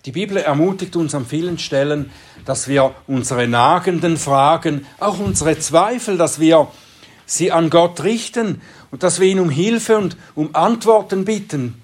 Die 0.04 0.12
Bibel 0.12 0.37
ermutigt 0.37 0.97
uns 0.97 1.14
an 1.14 1.25
vielen 1.25 1.59
Stellen, 1.59 2.11
dass 2.45 2.68
wir 2.68 2.95
unsere 3.07 3.49
nagenden 3.49 4.18
Fragen, 4.18 4.87
auch 5.00 5.18
unsere 5.18 5.59
Zweifel, 5.59 6.18
dass 6.18 6.38
wir 6.38 6.68
sie 7.25 7.52
an 7.52 7.71
Gott 7.71 8.04
richten 8.04 8.61
und 8.90 9.02
dass 9.02 9.18
wir 9.18 9.28
ihn 9.28 9.40
um 9.40 9.49
Hilfe 9.49 9.97
und 9.97 10.18
um 10.35 10.54
Antworten 10.54 11.25
bitten. 11.25 11.83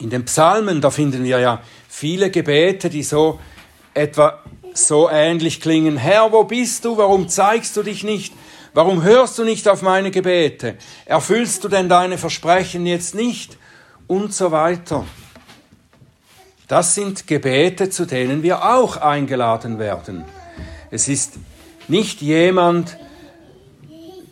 In 0.00 0.10
den 0.10 0.24
Psalmen, 0.24 0.80
da 0.80 0.90
finden 0.90 1.22
wir 1.22 1.38
ja 1.38 1.62
viele 1.88 2.32
Gebete, 2.32 2.90
die 2.90 3.04
so 3.04 3.38
etwa 3.98 4.38
so 4.74 5.10
ähnlich 5.10 5.60
klingen. 5.60 5.96
Herr, 5.96 6.32
wo 6.32 6.44
bist 6.44 6.84
du? 6.84 6.96
Warum 6.96 7.28
zeigst 7.28 7.76
du 7.76 7.82
dich 7.82 8.04
nicht? 8.04 8.32
Warum 8.74 9.02
hörst 9.02 9.38
du 9.38 9.44
nicht 9.44 9.66
auf 9.68 9.82
meine 9.82 10.10
Gebete? 10.10 10.76
Erfüllst 11.04 11.64
du 11.64 11.68
denn 11.68 11.88
deine 11.88 12.16
Versprechen 12.16 12.86
jetzt 12.86 13.14
nicht? 13.14 13.58
Und 14.06 14.32
so 14.32 14.52
weiter. 14.52 15.04
Das 16.68 16.94
sind 16.94 17.26
Gebete, 17.26 17.90
zu 17.90 18.06
denen 18.06 18.42
wir 18.42 18.64
auch 18.64 18.98
eingeladen 18.98 19.78
werden. 19.78 20.24
Es 20.90 21.08
ist 21.08 21.34
nicht 21.88 22.20
jemand, 22.20 22.96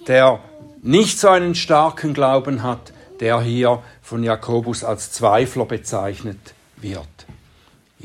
der 0.07 0.41
nicht 0.83 1.19
so 1.19 1.29
einen 1.29 1.55
starken 1.55 2.15
Glauben 2.15 2.63
hat, 2.63 2.93
der 3.21 3.41
hier 3.41 3.83
von 4.03 4.23
Jakobus 4.23 4.85
als 4.85 5.11
Zweifler 5.13 5.65
bezeichnet 5.65 6.55
wird. 6.77 7.07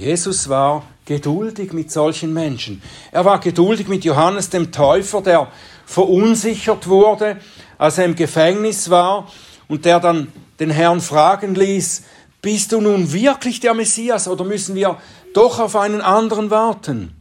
Jesus 0.01 0.49
war 0.49 0.81
geduldig 1.05 1.73
mit 1.73 1.91
solchen 1.91 2.33
Menschen. 2.33 2.81
Er 3.11 3.23
war 3.23 3.39
geduldig 3.39 3.87
mit 3.87 4.03
Johannes 4.03 4.49
dem 4.49 4.71
Täufer, 4.71 5.21
der 5.21 5.47
verunsichert 5.85 6.87
wurde, 6.87 7.37
als 7.77 7.99
er 7.99 8.05
im 8.05 8.15
Gefängnis 8.15 8.89
war 8.89 9.27
und 9.67 9.85
der 9.85 9.99
dann 9.99 10.29
den 10.59 10.71
Herrn 10.71 11.01
fragen 11.01 11.53
ließ, 11.53 12.01
bist 12.41 12.71
du 12.71 12.81
nun 12.81 13.13
wirklich 13.13 13.59
der 13.59 13.75
Messias 13.75 14.27
oder 14.27 14.43
müssen 14.43 14.73
wir 14.73 14.97
doch 15.35 15.59
auf 15.59 15.75
einen 15.75 16.01
anderen 16.01 16.49
warten? 16.49 17.15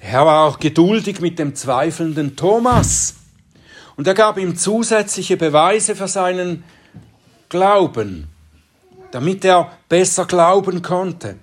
Der 0.00 0.08
Herr 0.08 0.26
war 0.26 0.44
auch 0.44 0.60
geduldig 0.60 1.20
mit 1.20 1.40
dem 1.40 1.56
zweifelnden 1.56 2.36
Thomas 2.36 3.16
und 3.96 4.06
er 4.06 4.14
gab 4.14 4.38
ihm 4.38 4.56
zusätzliche 4.56 5.36
Beweise 5.36 5.96
für 5.96 6.06
seinen 6.06 6.62
Glauben. 7.48 8.28
Damit 9.12 9.44
er 9.44 9.72
besser 9.88 10.24
glauben 10.26 10.82
konnte. 10.82 11.36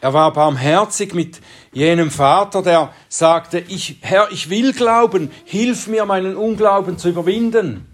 Er 0.00 0.14
war 0.14 0.32
barmherzig 0.32 1.12
mit 1.12 1.40
jenem 1.72 2.10
Vater, 2.10 2.62
der 2.62 2.92
sagte, 3.08 3.58
ich, 3.58 3.98
Herr, 4.00 4.30
ich 4.30 4.48
will 4.48 4.72
glauben, 4.72 5.30
hilf 5.44 5.88
mir, 5.88 6.04
meinen 6.06 6.36
Unglauben 6.36 6.98
zu 6.98 7.08
überwinden. 7.08 7.86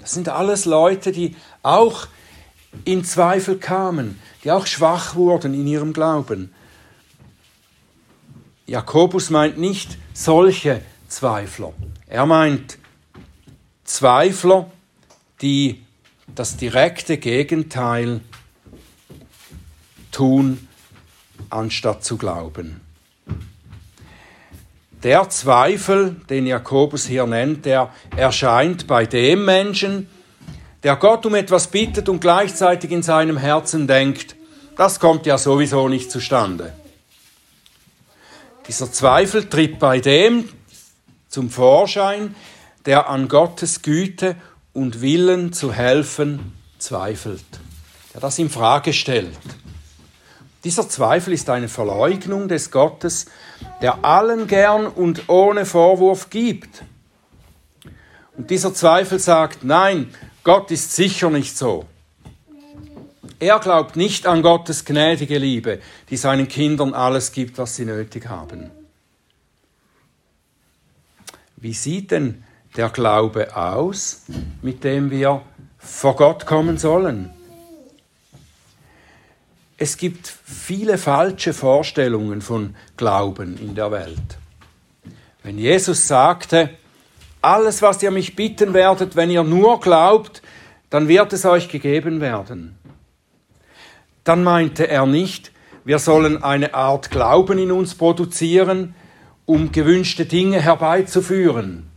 Das 0.00 0.12
sind 0.12 0.28
alles 0.28 0.64
Leute, 0.64 1.12
die 1.12 1.36
auch 1.62 2.08
in 2.84 3.04
Zweifel 3.04 3.58
kamen, 3.58 4.18
die 4.42 4.50
auch 4.50 4.66
schwach 4.66 5.14
wurden 5.14 5.54
in 5.54 5.66
ihrem 5.66 5.92
Glauben. 5.92 6.54
Jakobus 8.66 9.28
meint 9.28 9.58
nicht 9.58 9.98
solche 10.14 10.80
Zweifler. 11.08 11.74
Er 12.06 12.24
meint 12.24 12.78
Zweifler, 13.84 14.70
die 15.42 15.83
das 16.34 16.56
direkte 16.56 17.18
Gegenteil 17.18 18.20
tun 20.10 20.68
anstatt 21.50 22.04
zu 22.04 22.16
glauben. 22.16 22.80
Der 25.02 25.28
Zweifel, 25.28 26.16
den 26.30 26.46
Jakobus 26.46 27.06
hier 27.06 27.26
nennt, 27.26 27.66
der 27.66 27.92
erscheint 28.16 28.86
bei 28.86 29.04
dem 29.04 29.44
Menschen, 29.44 30.08
der 30.82 30.96
Gott 30.96 31.26
um 31.26 31.34
etwas 31.34 31.66
bittet 31.66 32.08
und 32.08 32.20
gleichzeitig 32.20 32.90
in 32.90 33.02
seinem 33.02 33.36
Herzen 33.36 33.86
denkt, 33.86 34.34
das 34.76 35.00
kommt 35.00 35.26
ja 35.26 35.36
sowieso 35.36 35.88
nicht 35.88 36.10
zustande. 36.10 36.72
Dieser 38.66 38.90
Zweifel 38.90 39.48
tritt 39.48 39.78
bei 39.78 40.00
dem 40.00 40.48
zum 41.28 41.50
Vorschein, 41.50 42.34
der 42.86 43.08
an 43.08 43.28
Gottes 43.28 43.82
Güte 43.82 44.36
und 44.74 45.00
Willen 45.00 45.52
zu 45.52 45.72
helfen 45.72 46.52
zweifelt, 46.78 47.44
der 48.12 48.20
das 48.20 48.38
in 48.38 48.50
Frage 48.50 48.92
stellt. 48.92 49.38
Dieser 50.64 50.88
Zweifel 50.88 51.32
ist 51.32 51.48
eine 51.48 51.68
Verleugnung 51.68 52.48
des 52.48 52.70
Gottes, 52.70 53.26
der 53.80 54.04
allen 54.04 54.46
gern 54.46 54.86
und 54.86 55.28
ohne 55.28 55.64
Vorwurf 55.64 56.30
gibt. 56.30 56.82
Und 58.36 58.50
dieser 58.50 58.74
Zweifel 58.74 59.18
sagt, 59.18 59.62
nein, 59.62 60.12
Gott 60.42 60.70
ist 60.70 60.94
sicher 60.94 61.30
nicht 61.30 61.56
so. 61.56 61.86
Er 63.38 63.58
glaubt 63.58 63.96
nicht 63.96 64.26
an 64.26 64.42
Gottes 64.42 64.84
gnädige 64.84 65.38
Liebe, 65.38 65.80
die 66.10 66.16
seinen 66.16 66.48
Kindern 66.48 66.94
alles 66.94 67.32
gibt, 67.32 67.58
was 67.58 67.76
sie 67.76 67.84
nötig 67.84 68.28
haben. 68.28 68.70
Wie 71.56 71.74
sieht 71.74 72.10
denn 72.10 72.43
der 72.76 72.88
Glaube 72.88 73.56
aus, 73.56 74.22
mit 74.62 74.84
dem 74.84 75.10
wir 75.10 75.42
vor 75.78 76.16
Gott 76.16 76.46
kommen 76.46 76.78
sollen? 76.78 77.30
Es 79.76 79.96
gibt 79.96 80.32
viele 80.44 80.98
falsche 80.98 81.52
Vorstellungen 81.52 82.40
von 82.40 82.74
Glauben 82.96 83.58
in 83.58 83.74
der 83.74 83.90
Welt. 83.90 84.38
Wenn 85.42 85.58
Jesus 85.58 86.06
sagte, 86.08 86.70
alles, 87.42 87.82
was 87.82 88.02
ihr 88.02 88.10
mich 88.10 88.36
bitten 88.36 88.72
werdet, 88.72 89.16
wenn 89.16 89.30
ihr 89.30 89.42
nur 89.42 89.80
glaubt, 89.80 90.42
dann 90.90 91.08
wird 91.08 91.32
es 91.32 91.44
euch 91.44 91.68
gegeben 91.68 92.20
werden. 92.20 92.78
Dann 94.22 94.42
meinte 94.42 94.88
er 94.88 95.06
nicht, 95.06 95.52
wir 95.84 95.98
sollen 95.98 96.42
eine 96.42 96.72
Art 96.72 97.10
Glauben 97.10 97.58
in 97.58 97.70
uns 97.70 97.94
produzieren, 97.94 98.94
um 99.44 99.70
gewünschte 99.70 100.24
Dinge 100.24 100.62
herbeizuführen. 100.62 101.90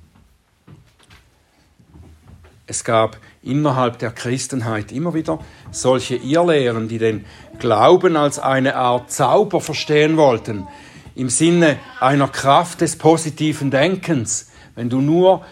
Es 2.70 2.84
gab 2.84 3.18
innerhalb 3.42 3.98
der 4.00 4.12
Christenheit 4.12 4.92
immer 4.92 5.14
wieder 5.14 5.40
solche 5.72 6.18
Irrlehren, 6.18 6.90
die 6.90 6.98
den 6.98 7.26
Glauben 7.60 8.18
als 8.18 8.40
eine 8.40 8.76
Art 8.76 9.10
Zauber 9.10 9.62
verstehen 9.62 10.18
wollten, 10.18 10.68
im 11.16 11.30
Sinne 11.30 11.80
einer 12.02 12.28
Kraft 12.28 12.82
des 12.82 12.98
positiven 12.98 13.72
Denkens. 13.72 14.50
Wenn 14.76 14.90
du 14.90 15.00
nur 15.00 15.46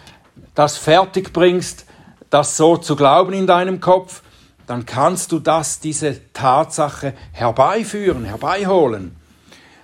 das 0.56 0.78
fertig 0.78 1.32
bringst, 1.32 1.86
das 2.30 2.58
so 2.58 2.76
zu 2.76 2.98
glauben 2.98 3.32
in 3.32 3.48
deinem 3.48 3.80
Kopf, 3.80 4.22
dann 4.68 4.86
kannst 4.86 5.32
du 5.32 5.39
das, 5.39 5.80
diese 5.80 6.20
Tatsache 6.34 7.13
herbeiführen, 7.32 8.26
herbeiholen. 8.26 9.16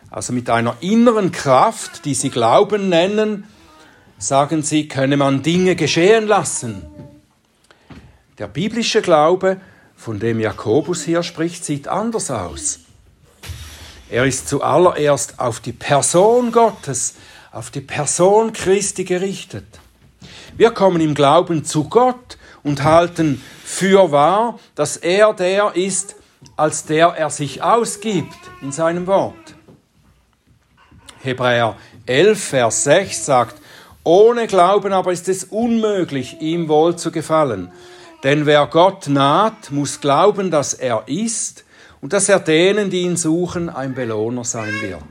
Also 0.09 0.33
mit 0.33 0.49
einer 0.49 0.75
inneren 0.81 1.31
Kraft, 1.31 2.03
die 2.03 2.13
sie 2.13 2.29
Glauben 2.29 2.89
nennen, 2.89 3.45
sagen 4.17 4.63
sie, 4.63 4.87
könne 4.89 5.15
man 5.17 5.41
Dinge 5.43 5.75
geschehen 5.75 6.27
lassen. 6.27 6.85
Der 8.41 8.47
biblische 8.47 9.03
Glaube 9.03 9.57
von 9.95 10.19
dem 10.19 10.39
Jakobus 10.39 11.03
hier 11.03 11.21
spricht, 11.21 11.63
sieht 11.63 11.87
anders 11.87 12.31
aus. 12.31 12.79
Er 14.09 14.25
ist 14.25 14.47
zuallererst 14.47 15.39
auf 15.39 15.59
die 15.59 15.73
Person 15.73 16.51
Gottes, 16.51 17.13
auf 17.51 17.69
die 17.69 17.81
Person 17.81 18.51
Christi 18.51 19.03
gerichtet. 19.03 19.67
Wir 20.57 20.71
kommen 20.71 21.01
im 21.01 21.13
Glauben 21.13 21.65
zu 21.65 21.87
Gott 21.87 22.39
und 22.63 22.83
halten 22.83 23.43
für 23.63 24.11
wahr, 24.11 24.57
dass 24.73 24.97
er 24.97 25.33
der 25.33 25.75
ist, 25.75 26.15
als 26.57 26.85
der 26.85 27.09
er 27.09 27.29
sich 27.29 27.61
ausgibt 27.61 28.39
in 28.63 28.71
seinem 28.71 29.05
Wort. 29.05 29.53
Hebräer 31.21 31.77
11, 32.07 32.43
Vers 32.43 32.85
6 32.85 33.23
sagt, 33.23 33.61
ohne 34.03 34.47
Glauben 34.47 34.93
aber 34.93 35.11
ist 35.11 35.29
es 35.29 35.43
unmöglich, 35.43 36.41
ihm 36.41 36.69
wohl 36.69 36.95
zu 36.95 37.11
gefallen. 37.11 37.71
Denn 38.23 38.45
wer 38.45 38.67
Gott 38.67 39.07
naht, 39.07 39.71
muss 39.71 39.99
glauben, 39.99 40.51
dass 40.51 40.75
er 40.75 41.03
ist 41.07 41.65
und 42.01 42.13
dass 42.13 42.29
er 42.29 42.39
denen, 42.39 42.91
die 42.91 43.01
ihn 43.01 43.17
suchen, 43.17 43.69
ein 43.69 43.95
Belohner 43.95 44.43
sein 44.43 44.73
wird. 44.81 45.01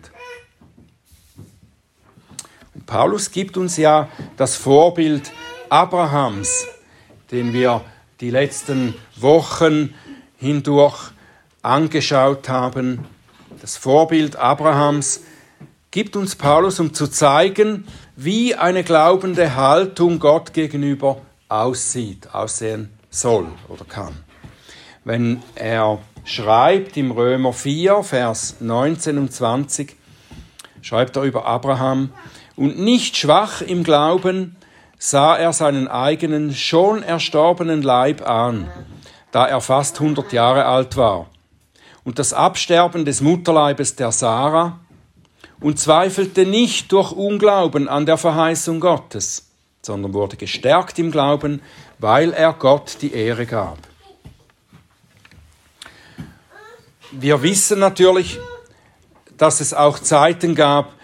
Und 2.74 2.86
Paulus 2.86 3.32
gibt 3.32 3.56
uns 3.56 3.76
ja 3.76 4.08
das 4.36 4.54
Vorbild 4.54 5.32
Abrahams, 5.68 6.66
den 7.32 7.52
wir 7.52 7.82
die 8.20 8.30
letzten 8.30 8.94
Wochen 9.16 9.94
hindurch 10.36 11.10
angeschaut 11.62 12.48
haben. 12.48 13.06
Das 13.60 13.76
Vorbild 13.76 14.36
Abrahams 14.36 15.22
gibt 15.90 16.14
uns 16.14 16.36
Paulus, 16.36 16.78
um 16.78 16.94
zu 16.94 17.08
zeigen, 17.08 17.88
wie 18.14 18.54
eine 18.54 18.84
glaubende 18.84 19.56
Haltung 19.56 20.20
Gott 20.20 20.52
gegenüber 20.52 21.20
aussieht, 21.48 22.32
aussehen 22.32 22.99
soll 23.10 23.48
oder 23.68 23.84
kann. 23.84 24.14
Wenn 25.04 25.42
er 25.54 25.98
schreibt 26.24 26.96
im 26.96 27.10
Römer 27.10 27.52
4, 27.52 28.02
Vers 28.02 28.56
19 28.60 29.18
und 29.18 29.32
20, 29.32 29.96
schreibt 30.82 31.16
er 31.16 31.22
über 31.22 31.46
Abraham, 31.46 32.10
und 32.56 32.78
nicht 32.78 33.16
schwach 33.16 33.62
im 33.62 33.84
Glauben 33.84 34.56
sah 34.98 35.34
er 35.36 35.52
seinen 35.54 35.88
eigenen 35.88 36.54
schon 36.54 37.02
erstorbenen 37.02 37.82
Leib 37.82 38.28
an, 38.28 38.68
da 39.32 39.46
er 39.46 39.60
fast 39.60 39.98
100 40.00 40.32
Jahre 40.32 40.66
alt 40.66 40.96
war, 40.96 41.26
und 42.04 42.18
das 42.18 42.32
Absterben 42.32 43.04
des 43.04 43.22
Mutterleibes 43.22 43.96
der 43.96 44.12
Sarah, 44.12 44.78
und 45.60 45.78
zweifelte 45.78 46.46
nicht 46.46 46.92
durch 46.92 47.12
Unglauben 47.12 47.88
an 47.88 48.06
der 48.06 48.16
Verheißung 48.16 48.80
Gottes, 48.80 49.50
sondern 49.82 50.12
wurde 50.12 50.36
gestärkt 50.36 50.98
im 50.98 51.10
Glauben, 51.10 51.62
weil 52.00 52.32
er 52.32 52.54
Gott 52.54 52.96
die 53.02 53.12
Ehre 53.12 53.46
gab. 53.46 53.78
Wir 57.12 57.42
wissen 57.42 57.78
natürlich, 57.78 58.38
dass 59.36 59.60
es 59.60 59.74
auch 59.74 59.98
Zeiten 59.98 60.54
gab, 60.54 60.94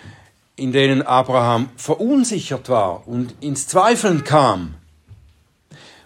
in 0.57 0.73
denen 0.73 1.03
Abraham 1.03 1.69
verunsichert 1.77 2.69
war 2.69 3.07
und 3.07 3.35
ins 3.41 3.69
Zweifeln 3.69 4.25
kam. 4.25 4.75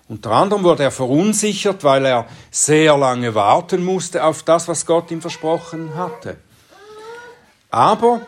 Unter 0.08 0.32
anderem 0.32 0.64
wurde 0.64 0.82
er 0.82 0.90
verunsichert, 0.90 1.84
weil 1.84 2.04
er 2.04 2.26
sehr 2.50 2.96
lange 2.96 3.34
warten 3.36 3.84
musste 3.84 4.24
auf 4.24 4.42
das, 4.42 4.66
was 4.66 4.84
Gott 4.86 5.10
ihm 5.12 5.20
versprochen 5.20 5.94
hatte. 5.94 6.36
Aber 7.70 8.22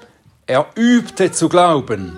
er 0.47 0.67
übte 0.77 1.33
zu 1.33 1.49
glauben. 1.49 2.17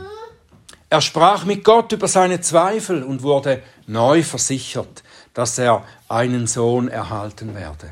Er 0.95 1.01
sprach 1.01 1.45
mit 1.45 1.65
Gott 1.65 1.91
über 1.91 2.07
seine 2.07 2.41
Zweifel 2.41 3.03
und 3.03 3.25
wurde 3.25 3.65
neu 3.89 4.23
versichert, 4.23 5.03
dass 5.33 5.59
er 5.59 5.83
einen 6.09 6.47
Sohn 6.47 6.87
erhalten 6.87 7.57
werde. 7.57 7.91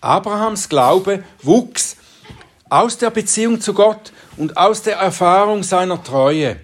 Abrahams 0.00 0.68
Glaube 0.68 1.24
wuchs 1.42 1.96
aus 2.70 2.98
der 2.98 3.10
Beziehung 3.10 3.60
zu 3.60 3.74
Gott 3.74 4.12
und 4.36 4.56
aus 4.56 4.82
der 4.82 4.98
Erfahrung 4.98 5.64
seiner 5.64 6.00
Treue. 6.04 6.60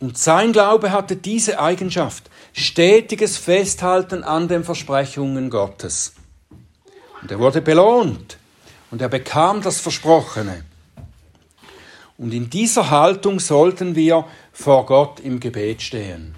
Und 0.00 0.16
sein 0.16 0.54
Glaube 0.54 0.90
hatte 0.90 1.16
diese 1.16 1.60
Eigenschaft, 1.60 2.30
stetiges 2.54 3.36
Festhalten 3.36 4.24
an 4.24 4.48
den 4.48 4.64
Versprechungen 4.64 5.50
Gottes. 5.50 6.14
Und 7.20 7.30
er 7.30 7.38
wurde 7.38 7.60
belohnt 7.60 8.38
und 8.90 9.02
er 9.02 9.10
bekam 9.10 9.60
das 9.60 9.80
Versprochene. 9.82 10.64
Und 12.16 12.32
in 12.32 12.48
dieser 12.48 12.90
Haltung 12.90 13.40
sollten 13.40 13.96
wir 13.96 14.24
vor 14.52 14.86
Gott 14.86 15.20
im 15.20 15.40
Gebet 15.40 15.82
stehen. 15.82 16.34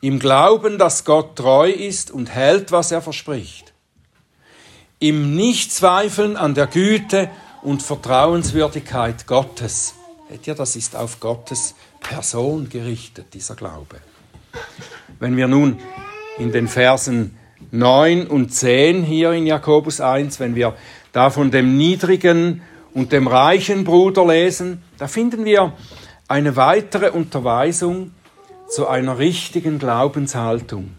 im 0.00 0.18
Glauben, 0.18 0.78
dass 0.78 1.04
Gott 1.04 1.36
treu 1.36 1.70
ist 1.70 2.10
und 2.10 2.30
hält, 2.30 2.70
was 2.72 2.92
er 2.92 3.02
verspricht, 3.02 3.72
im 5.00 5.34
Nichtzweifeln 5.34 6.36
an 6.36 6.54
der 6.54 6.66
Güte 6.66 7.30
und 7.62 7.82
Vertrauenswürdigkeit 7.82 9.26
Gottes. 9.26 9.94
Seht 10.30 10.46
ihr, 10.46 10.54
das 10.54 10.76
ist 10.76 10.94
auf 10.94 11.20
Gottes 11.20 11.74
Person 12.00 12.68
gerichtet, 12.68 13.34
dieser 13.34 13.54
Glaube. 13.54 13.96
Wenn 15.18 15.36
wir 15.36 15.48
nun 15.48 15.78
in 16.38 16.52
den 16.52 16.68
Versen 16.68 17.36
9 17.70 18.26
und 18.26 18.54
10 18.54 19.02
hier 19.02 19.32
in 19.32 19.46
Jakobus 19.46 20.00
1, 20.00 20.38
wenn 20.38 20.54
wir 20.54 20.76
da 21.12 21.30
von 21.30 21.50
dem 21.50 21.76
niedrigen 21.76 22.62
und 22.94 23.12
dem 23.12 23.26
reichen 23.26 23.84
Bruder 23.84 24.26
lesen, 24.26 24.82
da 24.98 25.08
finden 25.08 25.44
wir 25.44 25.72
eine 26.26 26.56
weitere 26.56 27.10
Unterweisung 27.10 28.12
zu 28.68 28.86
einer 28.86 29.18
richtigen 29.18 29.78
Glaubenshaltung. 29.78 30.90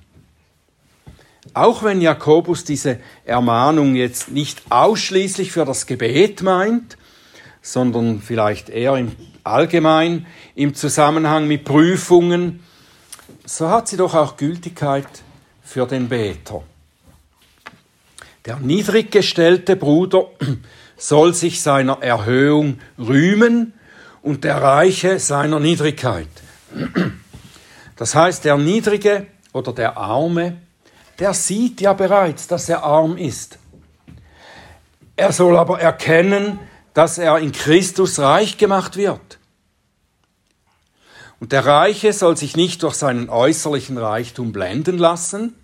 Auch 1.53 1.83
wenn 1.83 2.01
Jakobus 2.01 2.63
diese 2.63 2.99
Ermahnung 3.25 3.95
jetzt 3.95 4.31
nicht 4.31 4.61
ausschließlich 4.69 5.51
für 5.51 5.65
das 5.65 5.85
Gebet 5.85 6.41
meint, 6.41 6.97
sondern 7.61 8.21
vielleicht 8.21 8.69
eher 8.69 8.95
im 8.95 9.15
allgemein 9.43 10.27
im 10.55 10.73
Zusammenhang 10.75 11.47
mit 11.47 11.65
Prüfungen, 11.65 12.61
so 13.45 13.69
hat 13.69 13.87
sie 13.87 13.97
doch 13.97 14.13
auch 14.13 14.37
Gültigkeit 14.37 15.07
für 15.63 15.85
den 15.87 16.09
Beter. 16.09 16.63
Der 18.45 18.57
niedrig 18.57 19.11
gestellte 19.11 19.75
Bruder 19.75 20.27
soll 20.99 21.33
sich 21.33 21.61
seiner 21.61 22.03
Erhöhung 22.03 22.79
rühmen 22.99 23.73
und 24.21 24.43
der 24.43 24.61
Reiche 24.61 25.17
seiner 25.17 25.59
Niedrigkeit. 25.59 26.27
Das 27.95 28.13
heißt, 28.13 28.45
der 28.45 28.57
Niedrige 28.57 29.27
oder 29.53 29.73
der 29.73 29.97
Arme, 29.97 30.57
der 31.17 31.33
sieht 31.33 31.81
ja 31.81 31.93
bereits, 31.93 32.47
dass 32.47 32.69
er 32.69 32.83
arm 32.83 33.17
ist. 33.17 33.57
Er 35.15 35.31
soll 35.31 35.57
aber 35.57 35.79
erkennen, 35.81 36.59
dass 36.93 37.17
er 37.17 37.39
in 37.39 37.51
Christus 37.51 38.19
reich 38.19 38.57
gemacht 38.57 38.95
wird. 38.95 39.39
Und 41.39 41.51
der 41.53 41.65
Reiche 41.65 42.11
soll 42.13 42.35
sich 42.35 42.55
nicht 42.55 42.83
durch 42.83 42.95
seinen 42.95 43.29
äußerlichen 43.29 43.97
Reichtum 43.97 44.51
blenden 44.51 44.97
lassen, 44.97 45.55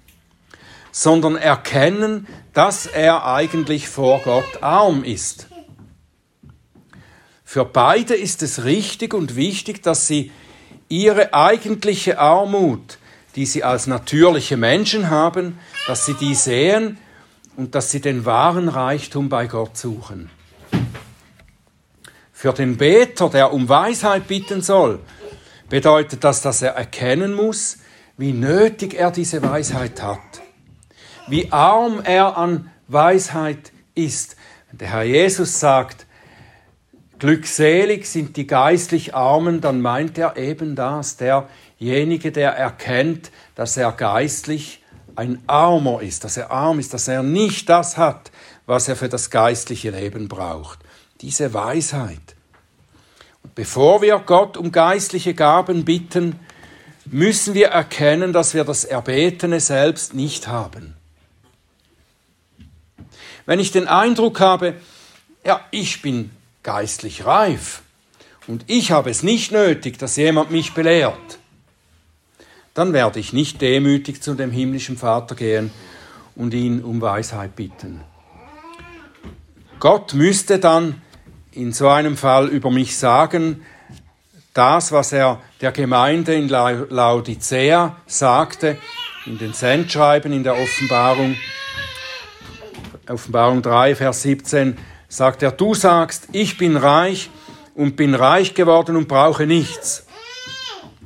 sondern 0.97 1.35
erkennen, 1.35 2.25
dass 2.53 2.85
er 2.85 3.25
eigentlich 3.25 3.89
vor 3.89 4.21
Gott 4.21 4.63
arm 4.63 5.03
ist. 5.03 5.47
Für 7.43 7.65
beide 7.65 8.15
ist 8.15 8.41
es 8.41 8.63
richtig 8.63 9.13
und 9.13 9.35
wichtig, 9.35 9.83
dass 9.83 10.07
sie 10.07 10.31
ihre 10.87 11.33
eigentliche 11.33 12.17
Armut, 12.17 12.97
die 13.35 13.45
sie 13.45 13.61
als 13.61 13.87
natürliche 13.87 14.55
Menschen 14.55 15.09
haben, 15.09 15.59
dass 15.85 16.05
sie 16.05 16.13
die 16.13 16.33
sehen 16.33 16.97
und 17.57 17.75
dass 17.75 17.91
sie 17.91 17.99
den 17.99 18.23
wahren 18.23 18.69
Reichtum 18.69 19.27
bei 19.27 19.47
Gott 19.47 19.75
suchen. 19.75 20.29
Für 22.31 22.53
den 22.53 22.77
Beter, 22.77 23.29
der 23.29 23.51
um 23.51 23.67
Weisheit 23.67 24.29
bitten 24.29 24.61
soll, 24.61 25.01
bedeutet 25.67 26.23
das, 26.23 26.41
dass 26.41 26.61
er 26.61 26.71
erkennen 26.71 27.33
muss, 27.33 27.79
wie 28.15 28.31
nötig 28.31 28.93
er 28.93 29.11
diese 29.11 29.43
Weisheit 29.43 30.01
hat, 30.01 30.44
wie 31.27 31.51
arm 31.51 32.01
er 32.03 32.37
an 32.37 32.69
Weisheit 32.87 33.71
ist. 33.95 34.35
Der 34.71 34.89
Herr 34.89 35.03
Jesus 35.03 35.59
sagt, 35.59 36.05
glückselig 37.19 38.07
sind 38.07 38.37
die 38.37 38.45
geistlich 38.45 39.15
Armen, 39.15 39.61
dann 39.61 39.81
meint 39.81 40.17
er 40.17 40.37
eben 40.37 40.75
das, 40.75 41.17
derjenige, 41.17 42.31
der 42.31 42.51
erkennt, 42.51 43.31
dass 43.55 43.77
er 43.77 43.91
geistlich 43.91 44.83
ein 45.15 45.41
Armer 45.47 46.01
ist, 46.01 46.25
dass 46.25 46.37
er 46.37 46.51
arm 46.51 46.79
ist, 46.79 46.93
dass 46.93 47.07
er 47.07 47.23
nicht 47.23 47.69
das 47.69 47.97
hat, 47.97 48.31
was 48.65 48.87
er 48.87 48.95
für 48.95 49.09
das 49.09 49.29
geistliche 49.29 49.91
Leben 49.91 50.27
braucht. 50.27 50.79
Diese 51.21 51.53
Weisheit. 51.53 52.35
Bevor 53.53 54.01
wir 54.01 54.19
Gott 54.19 54.57
um 54.57 54.71
geistliche 54.71 55.33
Gaben 55.33 55.85
bitten, 55.85 56.39
müssen 57.05 57.53
wir 57.53 57.67
erkennen, 57.67 58.33
dass 58.33 58.53
wir 58.53 58.65
das 58.65 58.83
Erbetene 58.83 59.61
selbst 59.61 60.13
nicht 60.13 60.47
haben. 60.47 60.95
Wenn 63.45 63.59
ich 63.59 63.71
den 63.71 63.87
Eindruck 63.87 64.39
habe, 64.39 64.75
ja, 65.45 65.61
ich 65.71 66.01
bin 66.01 66.31
geistlich 66.63 67.25
reif 67.25 67.81
und 68.47 68.63
ich 68.67 68.91
habe 68.91 69.09
es 69.09 69.21
nicht 69.21 69.51
nötig, 69.51 69.99
dass 69.99 70.15
jemand 70.15 70.51
mich 70.51 70.73
belehrt, 70.73 71.39
dann 72.73 72.91
werde 72.91 73.19
ich 73.19 73.33
nicht 73.33 73.61
demütig 73.61 74.21
zu 74.21 74.33
dem 74.33 74.51
himmlischen 74.51 74.97
Vater 74.97 75.35
gehen 75.35 75.71
und 76.35 76.53
ihn 76.53 76.83
um 76.83 76.99
Weisheit 77.01 77.55
bitten. 77.55 78.01
Gott 79.79 80.13
müsste 80.13 80.59
dann 80.59 81.01
in 81.51 81.71
so 81.71 81.87
einem 81.87 82.17
Fall 82.17 82.47
über 82.47 82.71
mich 82.71 82.97
sagen, 82.97 83.61
das, 84.53 84.91
was 84.91 85.11
er 85.11 85.41
der 85.61 85.71
Gemeinde 85.71 86.33
in 86.33 86.47
Laodicea 86.49 87.97
sagte, 88.07 88.77
in 89.25 89.37
den 89.37 89.53
Sendschreiben 89.53 90.31
in 90.33 90.43
der 90.43 90.57
Offenbarung, 90.57 91.35
Offenbarung 93.07 93.61
3, 93.61 93.95
Vers 93.95 94.23
17, 94.23 94.77
sagt 95.07 95.43
er, 95.43 95.51
du 95.51 95.73
sagst, 95.73 96.29
ich 96.31 96.57
bin 96.57 96.75
reich 96.75 97.29
und 97.75 97.95
bin 97.95 98.15
reich 98.15 98.53
geworden 98.53 98.95
und 98.95 99.07
brauche 99.07 99.45
nichts. 99.45 100.07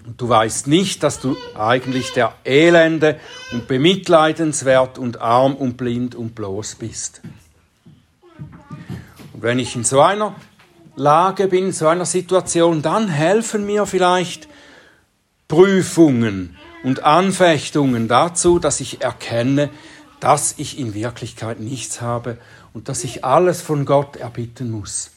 Und 0.05 0.19
du 0.19 0.29
weißt 0.29 0.67
nicht, 0.67 1.03
dass 1.03 1.19
du 1.19 1.35
eigentlich 1.55 2.13
der 2.13 2.33
Elende 2.45 3.19
und 3.51 3.67
bemitleidenswert 3.67 4.97
und 4.97 5.21
arm 5.21 5.55
und 5.55 5.77
blind 5.77 6.15
und 6.15 6.35
bloß 6.35 6.75
bist. 6.75 7.21
Und 9.33 9.43
wenn 9.43 9.59
ich 9.59 9.75
in 9.75 9.83
so 9.83 10.01
einer 10.01 10.35
Lage 10.95 11.47
bin, 11.47 11.65
in 11.65 11.71
so 11.73 11.87
einer 11.87 12.05
Situation, 12.05 12.81
dann 12.81 13.09
helfen 13.09 13.65
mir 13.65 13.85
vielleicht 13.85 14.47
Prüfungen 15.47 16.55
und 16.83 17.03
Anfechtungen 17.03 18.07
dazu, 18.07 18.59
dass 18.59 18.79
ich 18.79 19.01
erkenne, 19.01 19.69
dass 20.19 20.55
ich 20.57 20.77
in 20.77 20.93
Wirklichkeit 20.93 21.59
nichts 21.59 22.01
habe 22.01 22.37
und 22.73 22.89
dass 22.89 23.03
ich 23.03 23.23
alles 23.23 23.61
von 23.61 23.85
Gott 23.85 24.15
erbitten 24.15 24.71
muss. 24.71 25.11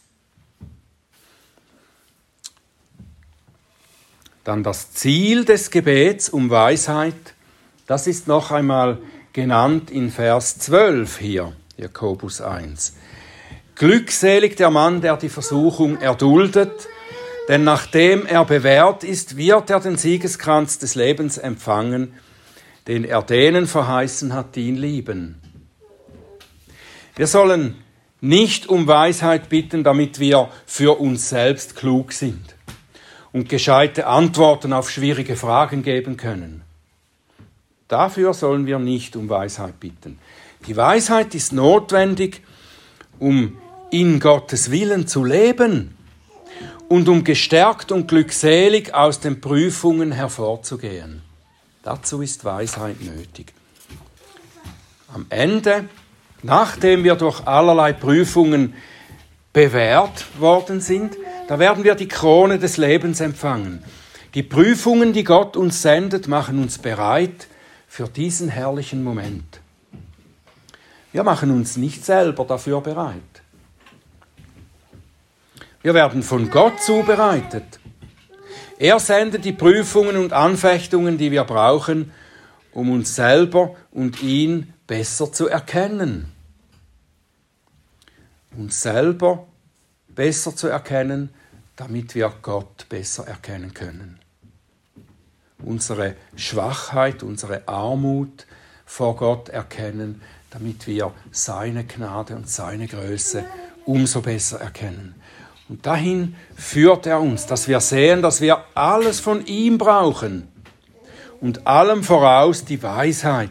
Dann 4.45 4.63
das 4.63 4.93
Ziel 4.93 5.45
des 5.45 5.71
Gebets 5.71 6.29
um 6.29 6.51
Weisheit, 6.51 7.35
das 7.87 8.07
ist 8.07 8.27
noch 8.27 8.51
einmal 8.51 8.99
genannt 9.33 9.91
in 9.91 10.11
Vers 10.11 10.59
12 10.59 11.19
hier, 11.19 11.53
Jakobus 11.77 12.41
1. 12.41 12.95
Glückselig 13.77 14.57
der 14.57 14.71
Mann, 14.71 15.01
der 15.01 15.17
die 15.17 15.29
Versuchung 15.29 15.99
erduldet, 15.99 16.89
denn 17.49 17.65
nachdem 17.65 18.27
er 18.27 18.45
bewährt 18.45 19.05
ist, 19.05 19.37
wird 19.37 19.71
er 19.71 19.81
den 19.81 19.97
Siegeskranz 19.97 20.79
des 20.79 20.95
Lebens 20.95 21.39
empfangen, 21.39 22.15
den 22.87 23.05
er 23.05 23.23
denen 23.23 23.67
verheißen 23.67 24.33
hat, 24.33 24.57
die 24.57 24.69
ihn 24.69 24.77
lieben. 24.77 25.41
Wir 27.15 27.27
sollen 27.27 27.77
nicht 28.21 28.69
um 28.69 28.87
Weisheit 28.87 29.49
bitten, 29.49 29.85
damit 29.85 30.19
wir 30.19 30.49
für 30.65 31.01
uns 31.01 31.29
selbst 31.29 31.77
klug 31.77 32.13
sind 32.13 32.55
und 33.33 33.49
gescheite 33.49 34.07
Antworten 34.07 34.73
auf 34.73 34.91
schwierige 34.91 35.37
Fragen 35.37 35.83
geben 35.83 36.17
können. 36.17 36.63
Dafür 37.89 38.33
sollen 38.33 38.67
wir 38.67 38.79
nicht 38.79 39.17
um 39.17 39.29
Weisheit 39.29 39.79
bitten. 39.81 40.19
Die 40.67 40.77
Weisheit 40.77 41.35
ist 41.35 41.53
notwendig, 41.53 42.43
um 43.19 43.59
in 43.91 44.21
Gottes 44.21 44.71
Willen 44.71 45.07
zu 45.07 45.25
leben 45.25 45.97
und 46.89 47.09
um 47.09 47.25
gestärkt 47.25 47.93
und 47.93 48.09
glückselig 48.09 48.95
aus 48.95 49.21
den 49.21 49.41
Prüfungen 49.41 50.13
hervorzugehen. 50.13 51.23
Dazu 51.83 52.23
ist 52.23 52.45
Weisheit 52.45 53.01
nötig. 53.01 53.53
Am 55.13 55.27
Ende, 55.29 55.89
nachdem 56.43 57.05
wir 57.05 57.17
durch 57.17 57.47
allerlei 57.47 57.93
Prüfungen 57.93 58.75
bewährt 59.53 60.27
worden 60.41 60.81
sind, 60.81 61.17
da 61.49 61.59
werden 61.59 61.85
wir 61.85 61.95
die 61.95 62.09
Krone 62.09 62.59
des 62.59 62.77
Lebens 62.77 63.21
empfangen. 63.21 63.83
Die 64.35 64.43
Prüfungen, 64.43 65.13
die 65.13 65.25
Gott 65.25 65.57
uns 65.57 65.83
sendet, 65.83 66.29
machen 66.29 66.63
uns 66.63 66.79
bereit 66.79 67.49
für 67.89 68.09
diesen 68.09 68.49
herrlichen 68.49 69.05
Moment. 69.05 69.61
Wir 71.13 71.25
machen 71.25 71.51
uns 71.51 71.77
nicht 71.77 72.05
selber 72.05 72.45
dafür 72.47 72.81
bereit. 72.81 73.21
Wir 75.83 75.93
werden 75.93 76.23
von 76.23 76.49
Gott 76.49 76.81
zubereitet. 76.81 77.81
Er 78.83 78.99
sendet 78.99 79.45
die 79.45 79.53
Prüfungen 79.53 80.17
und 80.17 80.33
Anfechtungen, 80.33 81.17
die 81.17 81.31
wir 81.31 81.45
brauchen, 81.45 82.11
um 82.73 82.91
uns 82.91 83.15
selber 83.15 83.77
und 83.93 84.21
ihn 84.25 84.75
besser 84.89 85.33
zu 85.33 85.47
erkennen. 85.47 86.33
Uns 88.57 88.83
selber 88.83 89.47
besser 90.09 90.57
zu 90.57 90.67
erkennen, 90.67 91.31
damit 91.77 92.17
wir 92.17 92.33
Gott 92.43 92.89
besser 92.89 93.29
erkennen 93.29 93.73
können. 93.73 94.19
unsere 95.63 96.17
Schwachheit, 96.35 97.23
unsere 97.23 97.69
Armut 97.69 98.49
vor 98.85 99.15
Gott 99.15 99.49
erkennen, 99.49 100.21
damit 100.51 100.89
wir 100.89 101.15
seine 101.31 101.85
Gnade 101.85 102.35
und 102.35 102.49
seine 102.49 102.89
Größe 102.89 103.45
umso 103.85 104.23
besser 104.23 104.61
erkennen. 104.61 105.15
Und 105.69 105.87
dahin 105.87 106.35
führt 106.57 107.07
er 107.07 107.21
uns, 107.21 107.47
dass 107.47 107.69
wir 107.69 107.81
sehen, 107.81 108.23
dass 108.23 108.41
wir 108.41 108.65
alles 108.75 109.21
von 109.21 109.47
ihm 109.47 109.79
brauchen 109.79 110.49
und 111.41 111.67
allem 111.67 112.05
voraus 112.05 112.65
die 112.65 112.83
Weisheit, 112.83 113.51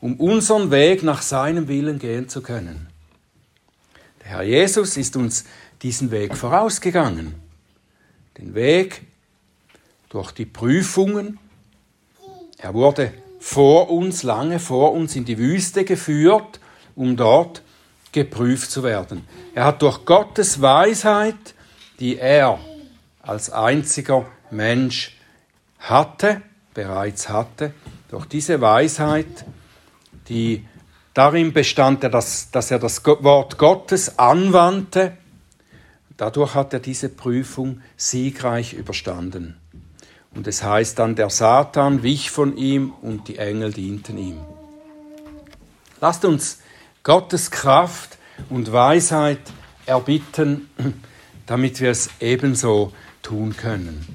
um 0.00 0.18
unseren 0.20 0.70
Weg 0.70 1.02
nach 1.02 1.22
seinem 1.22 1.68
Willen 1.68 1.98
gehen 1.98 2.28
zu 2.28 2.42
können. 2.42 2.88
Der 4.20 4.30
Herr 4.30 4.42
Jesus 4.42 4.96
ist 4.96 5.16
uns 5.16 5.44
diesen 5.82 6.10
Weg 6.10 6.36
vorausgegangen. 6.36 7.34
Den 8.38 8.54
Weg 8.54 9.02
durch 10.08 10.32
die 10.32 10.46
Prüfungen. 10.46 11.38
Er 12.58 12.74
wurde 12.74 13.12
vor 13.40 13.90
uns, 13.90 14.22
lange 14.22 14.60
vor 14.60 14.92
uns 14.92 15.16
in 15.16 15.24
die 15.24 15.38
Wüste 15.38 15.84
geführt, 15.84 16.60
um 16.94 17.16
dort 17.16 17.62
geprüft 18.12 18.70
zu 18.70 18.82
werden. 18.82 19.26
Er 19.54 19.64
hat 19.64 19.82
durch 19.82 20.04
Gottes 20.04 20.60
Weisheit, 20.60 21.54
die 21.98 22.18
er 22.18 22.58
als 23.22 23.50
einziger 23.50 24.26
Mensch 24.50 25.16
hatte, 25.78 26.42
bereits 26.74 27.28
hatte, 27.28 27.74
durch 28.08 28.26
diese 28.26 28.60
Weisheit, 28.60 29.44
die 30.28 30.66
darin 31.14 31.52
bestand, 31.52 32.04
dass, 32.04 32.70
er 32.70 32.78
das 32.78 33.04
Wort 33.04 33.58
Gottes 33.58 34.18
anwandte, 34.18 35.16
dadurch 36.16 36.54
hat 36.54 36.72
er 36.72 36.80
diese 36.80 37.08
Prüfung 37.08 37.80
siegreich 37.96 38.74
überstanden. 38.74 39.56
Und 40.34 40.46
es 40.46 40.62
heißt 40.62 40.98
dann, 40.98 41.14
der 41.14 41.30
Satan 41.30 42.02
wich 42.02 42.30
von 42.30 42.56
ihm 42.56 42.92
und 43.02 43.28
die 43.28 43.38
Engel 43.38 43.72
dienten 43.72 44.16
ihm. 44.16 44.38
Lasst 46.00 46.24
uns 46.24 46.61
Gottes 47.02 47.50
Kraft 47.50 48.16
und 48.48 48.72
Weisheit 48.72 49.40
erbitten, 49.86 50.70
damit 51.46 51.80
wir 51.80 51.90
es 51.90 52.10
ebenso 52.20 52.92
tun 53.22 53.56
können. 53.56 54.06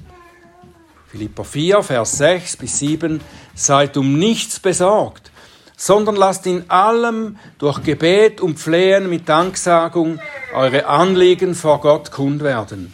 Philippa 1.08 1.44
4, 1.44 1.82
Vers 1.82 2.18
6 2.18 2.56
bis 2.56 2.78
7, 2.78 3.20
seid 3.54 3.96
um 3.96 4.18
nichts 4.18 4.60
besorgt, 4.60 5.30
sondern 5.76 6.16
lasst 6.16 6.46
in 6.46 6.70
allem 6.70 7.38
durch 7.58 7.82
Gebet 7.82 8.40
und 8.40 8.58
Flehen 8.58 9.08
mit 9.08 9.28
Danksagung 9.28 10.18
eure 10.54 10.86
Anliegen 10.86 11.54
vor 11.54 11.80
Gott 11.80 12.10
kund 12.10 12.42
werden. 12.42 12.92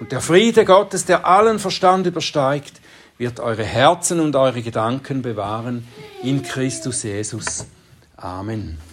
Und 0.00 0.12
der 0.12 0.20
Friede 0.20 0.64
Gottes, 0.64 1.04
der 1.04 1.26
allen 1.26 1.58
Verstand 1.58 2.06
übersteigt, 2.06 2.80
wird 3.18 3.40
eure 3.40 3.64
Herzen 3.64 4.20
und 4.20 4.34
eure 4.34 4.62
Gedanken 4.62 5.22
bewahren 5.22 5.86
in 6.22 6.42
Christus 6.42 7.02
Jesus. 7.02 7.66
Amen. 8.16 8.91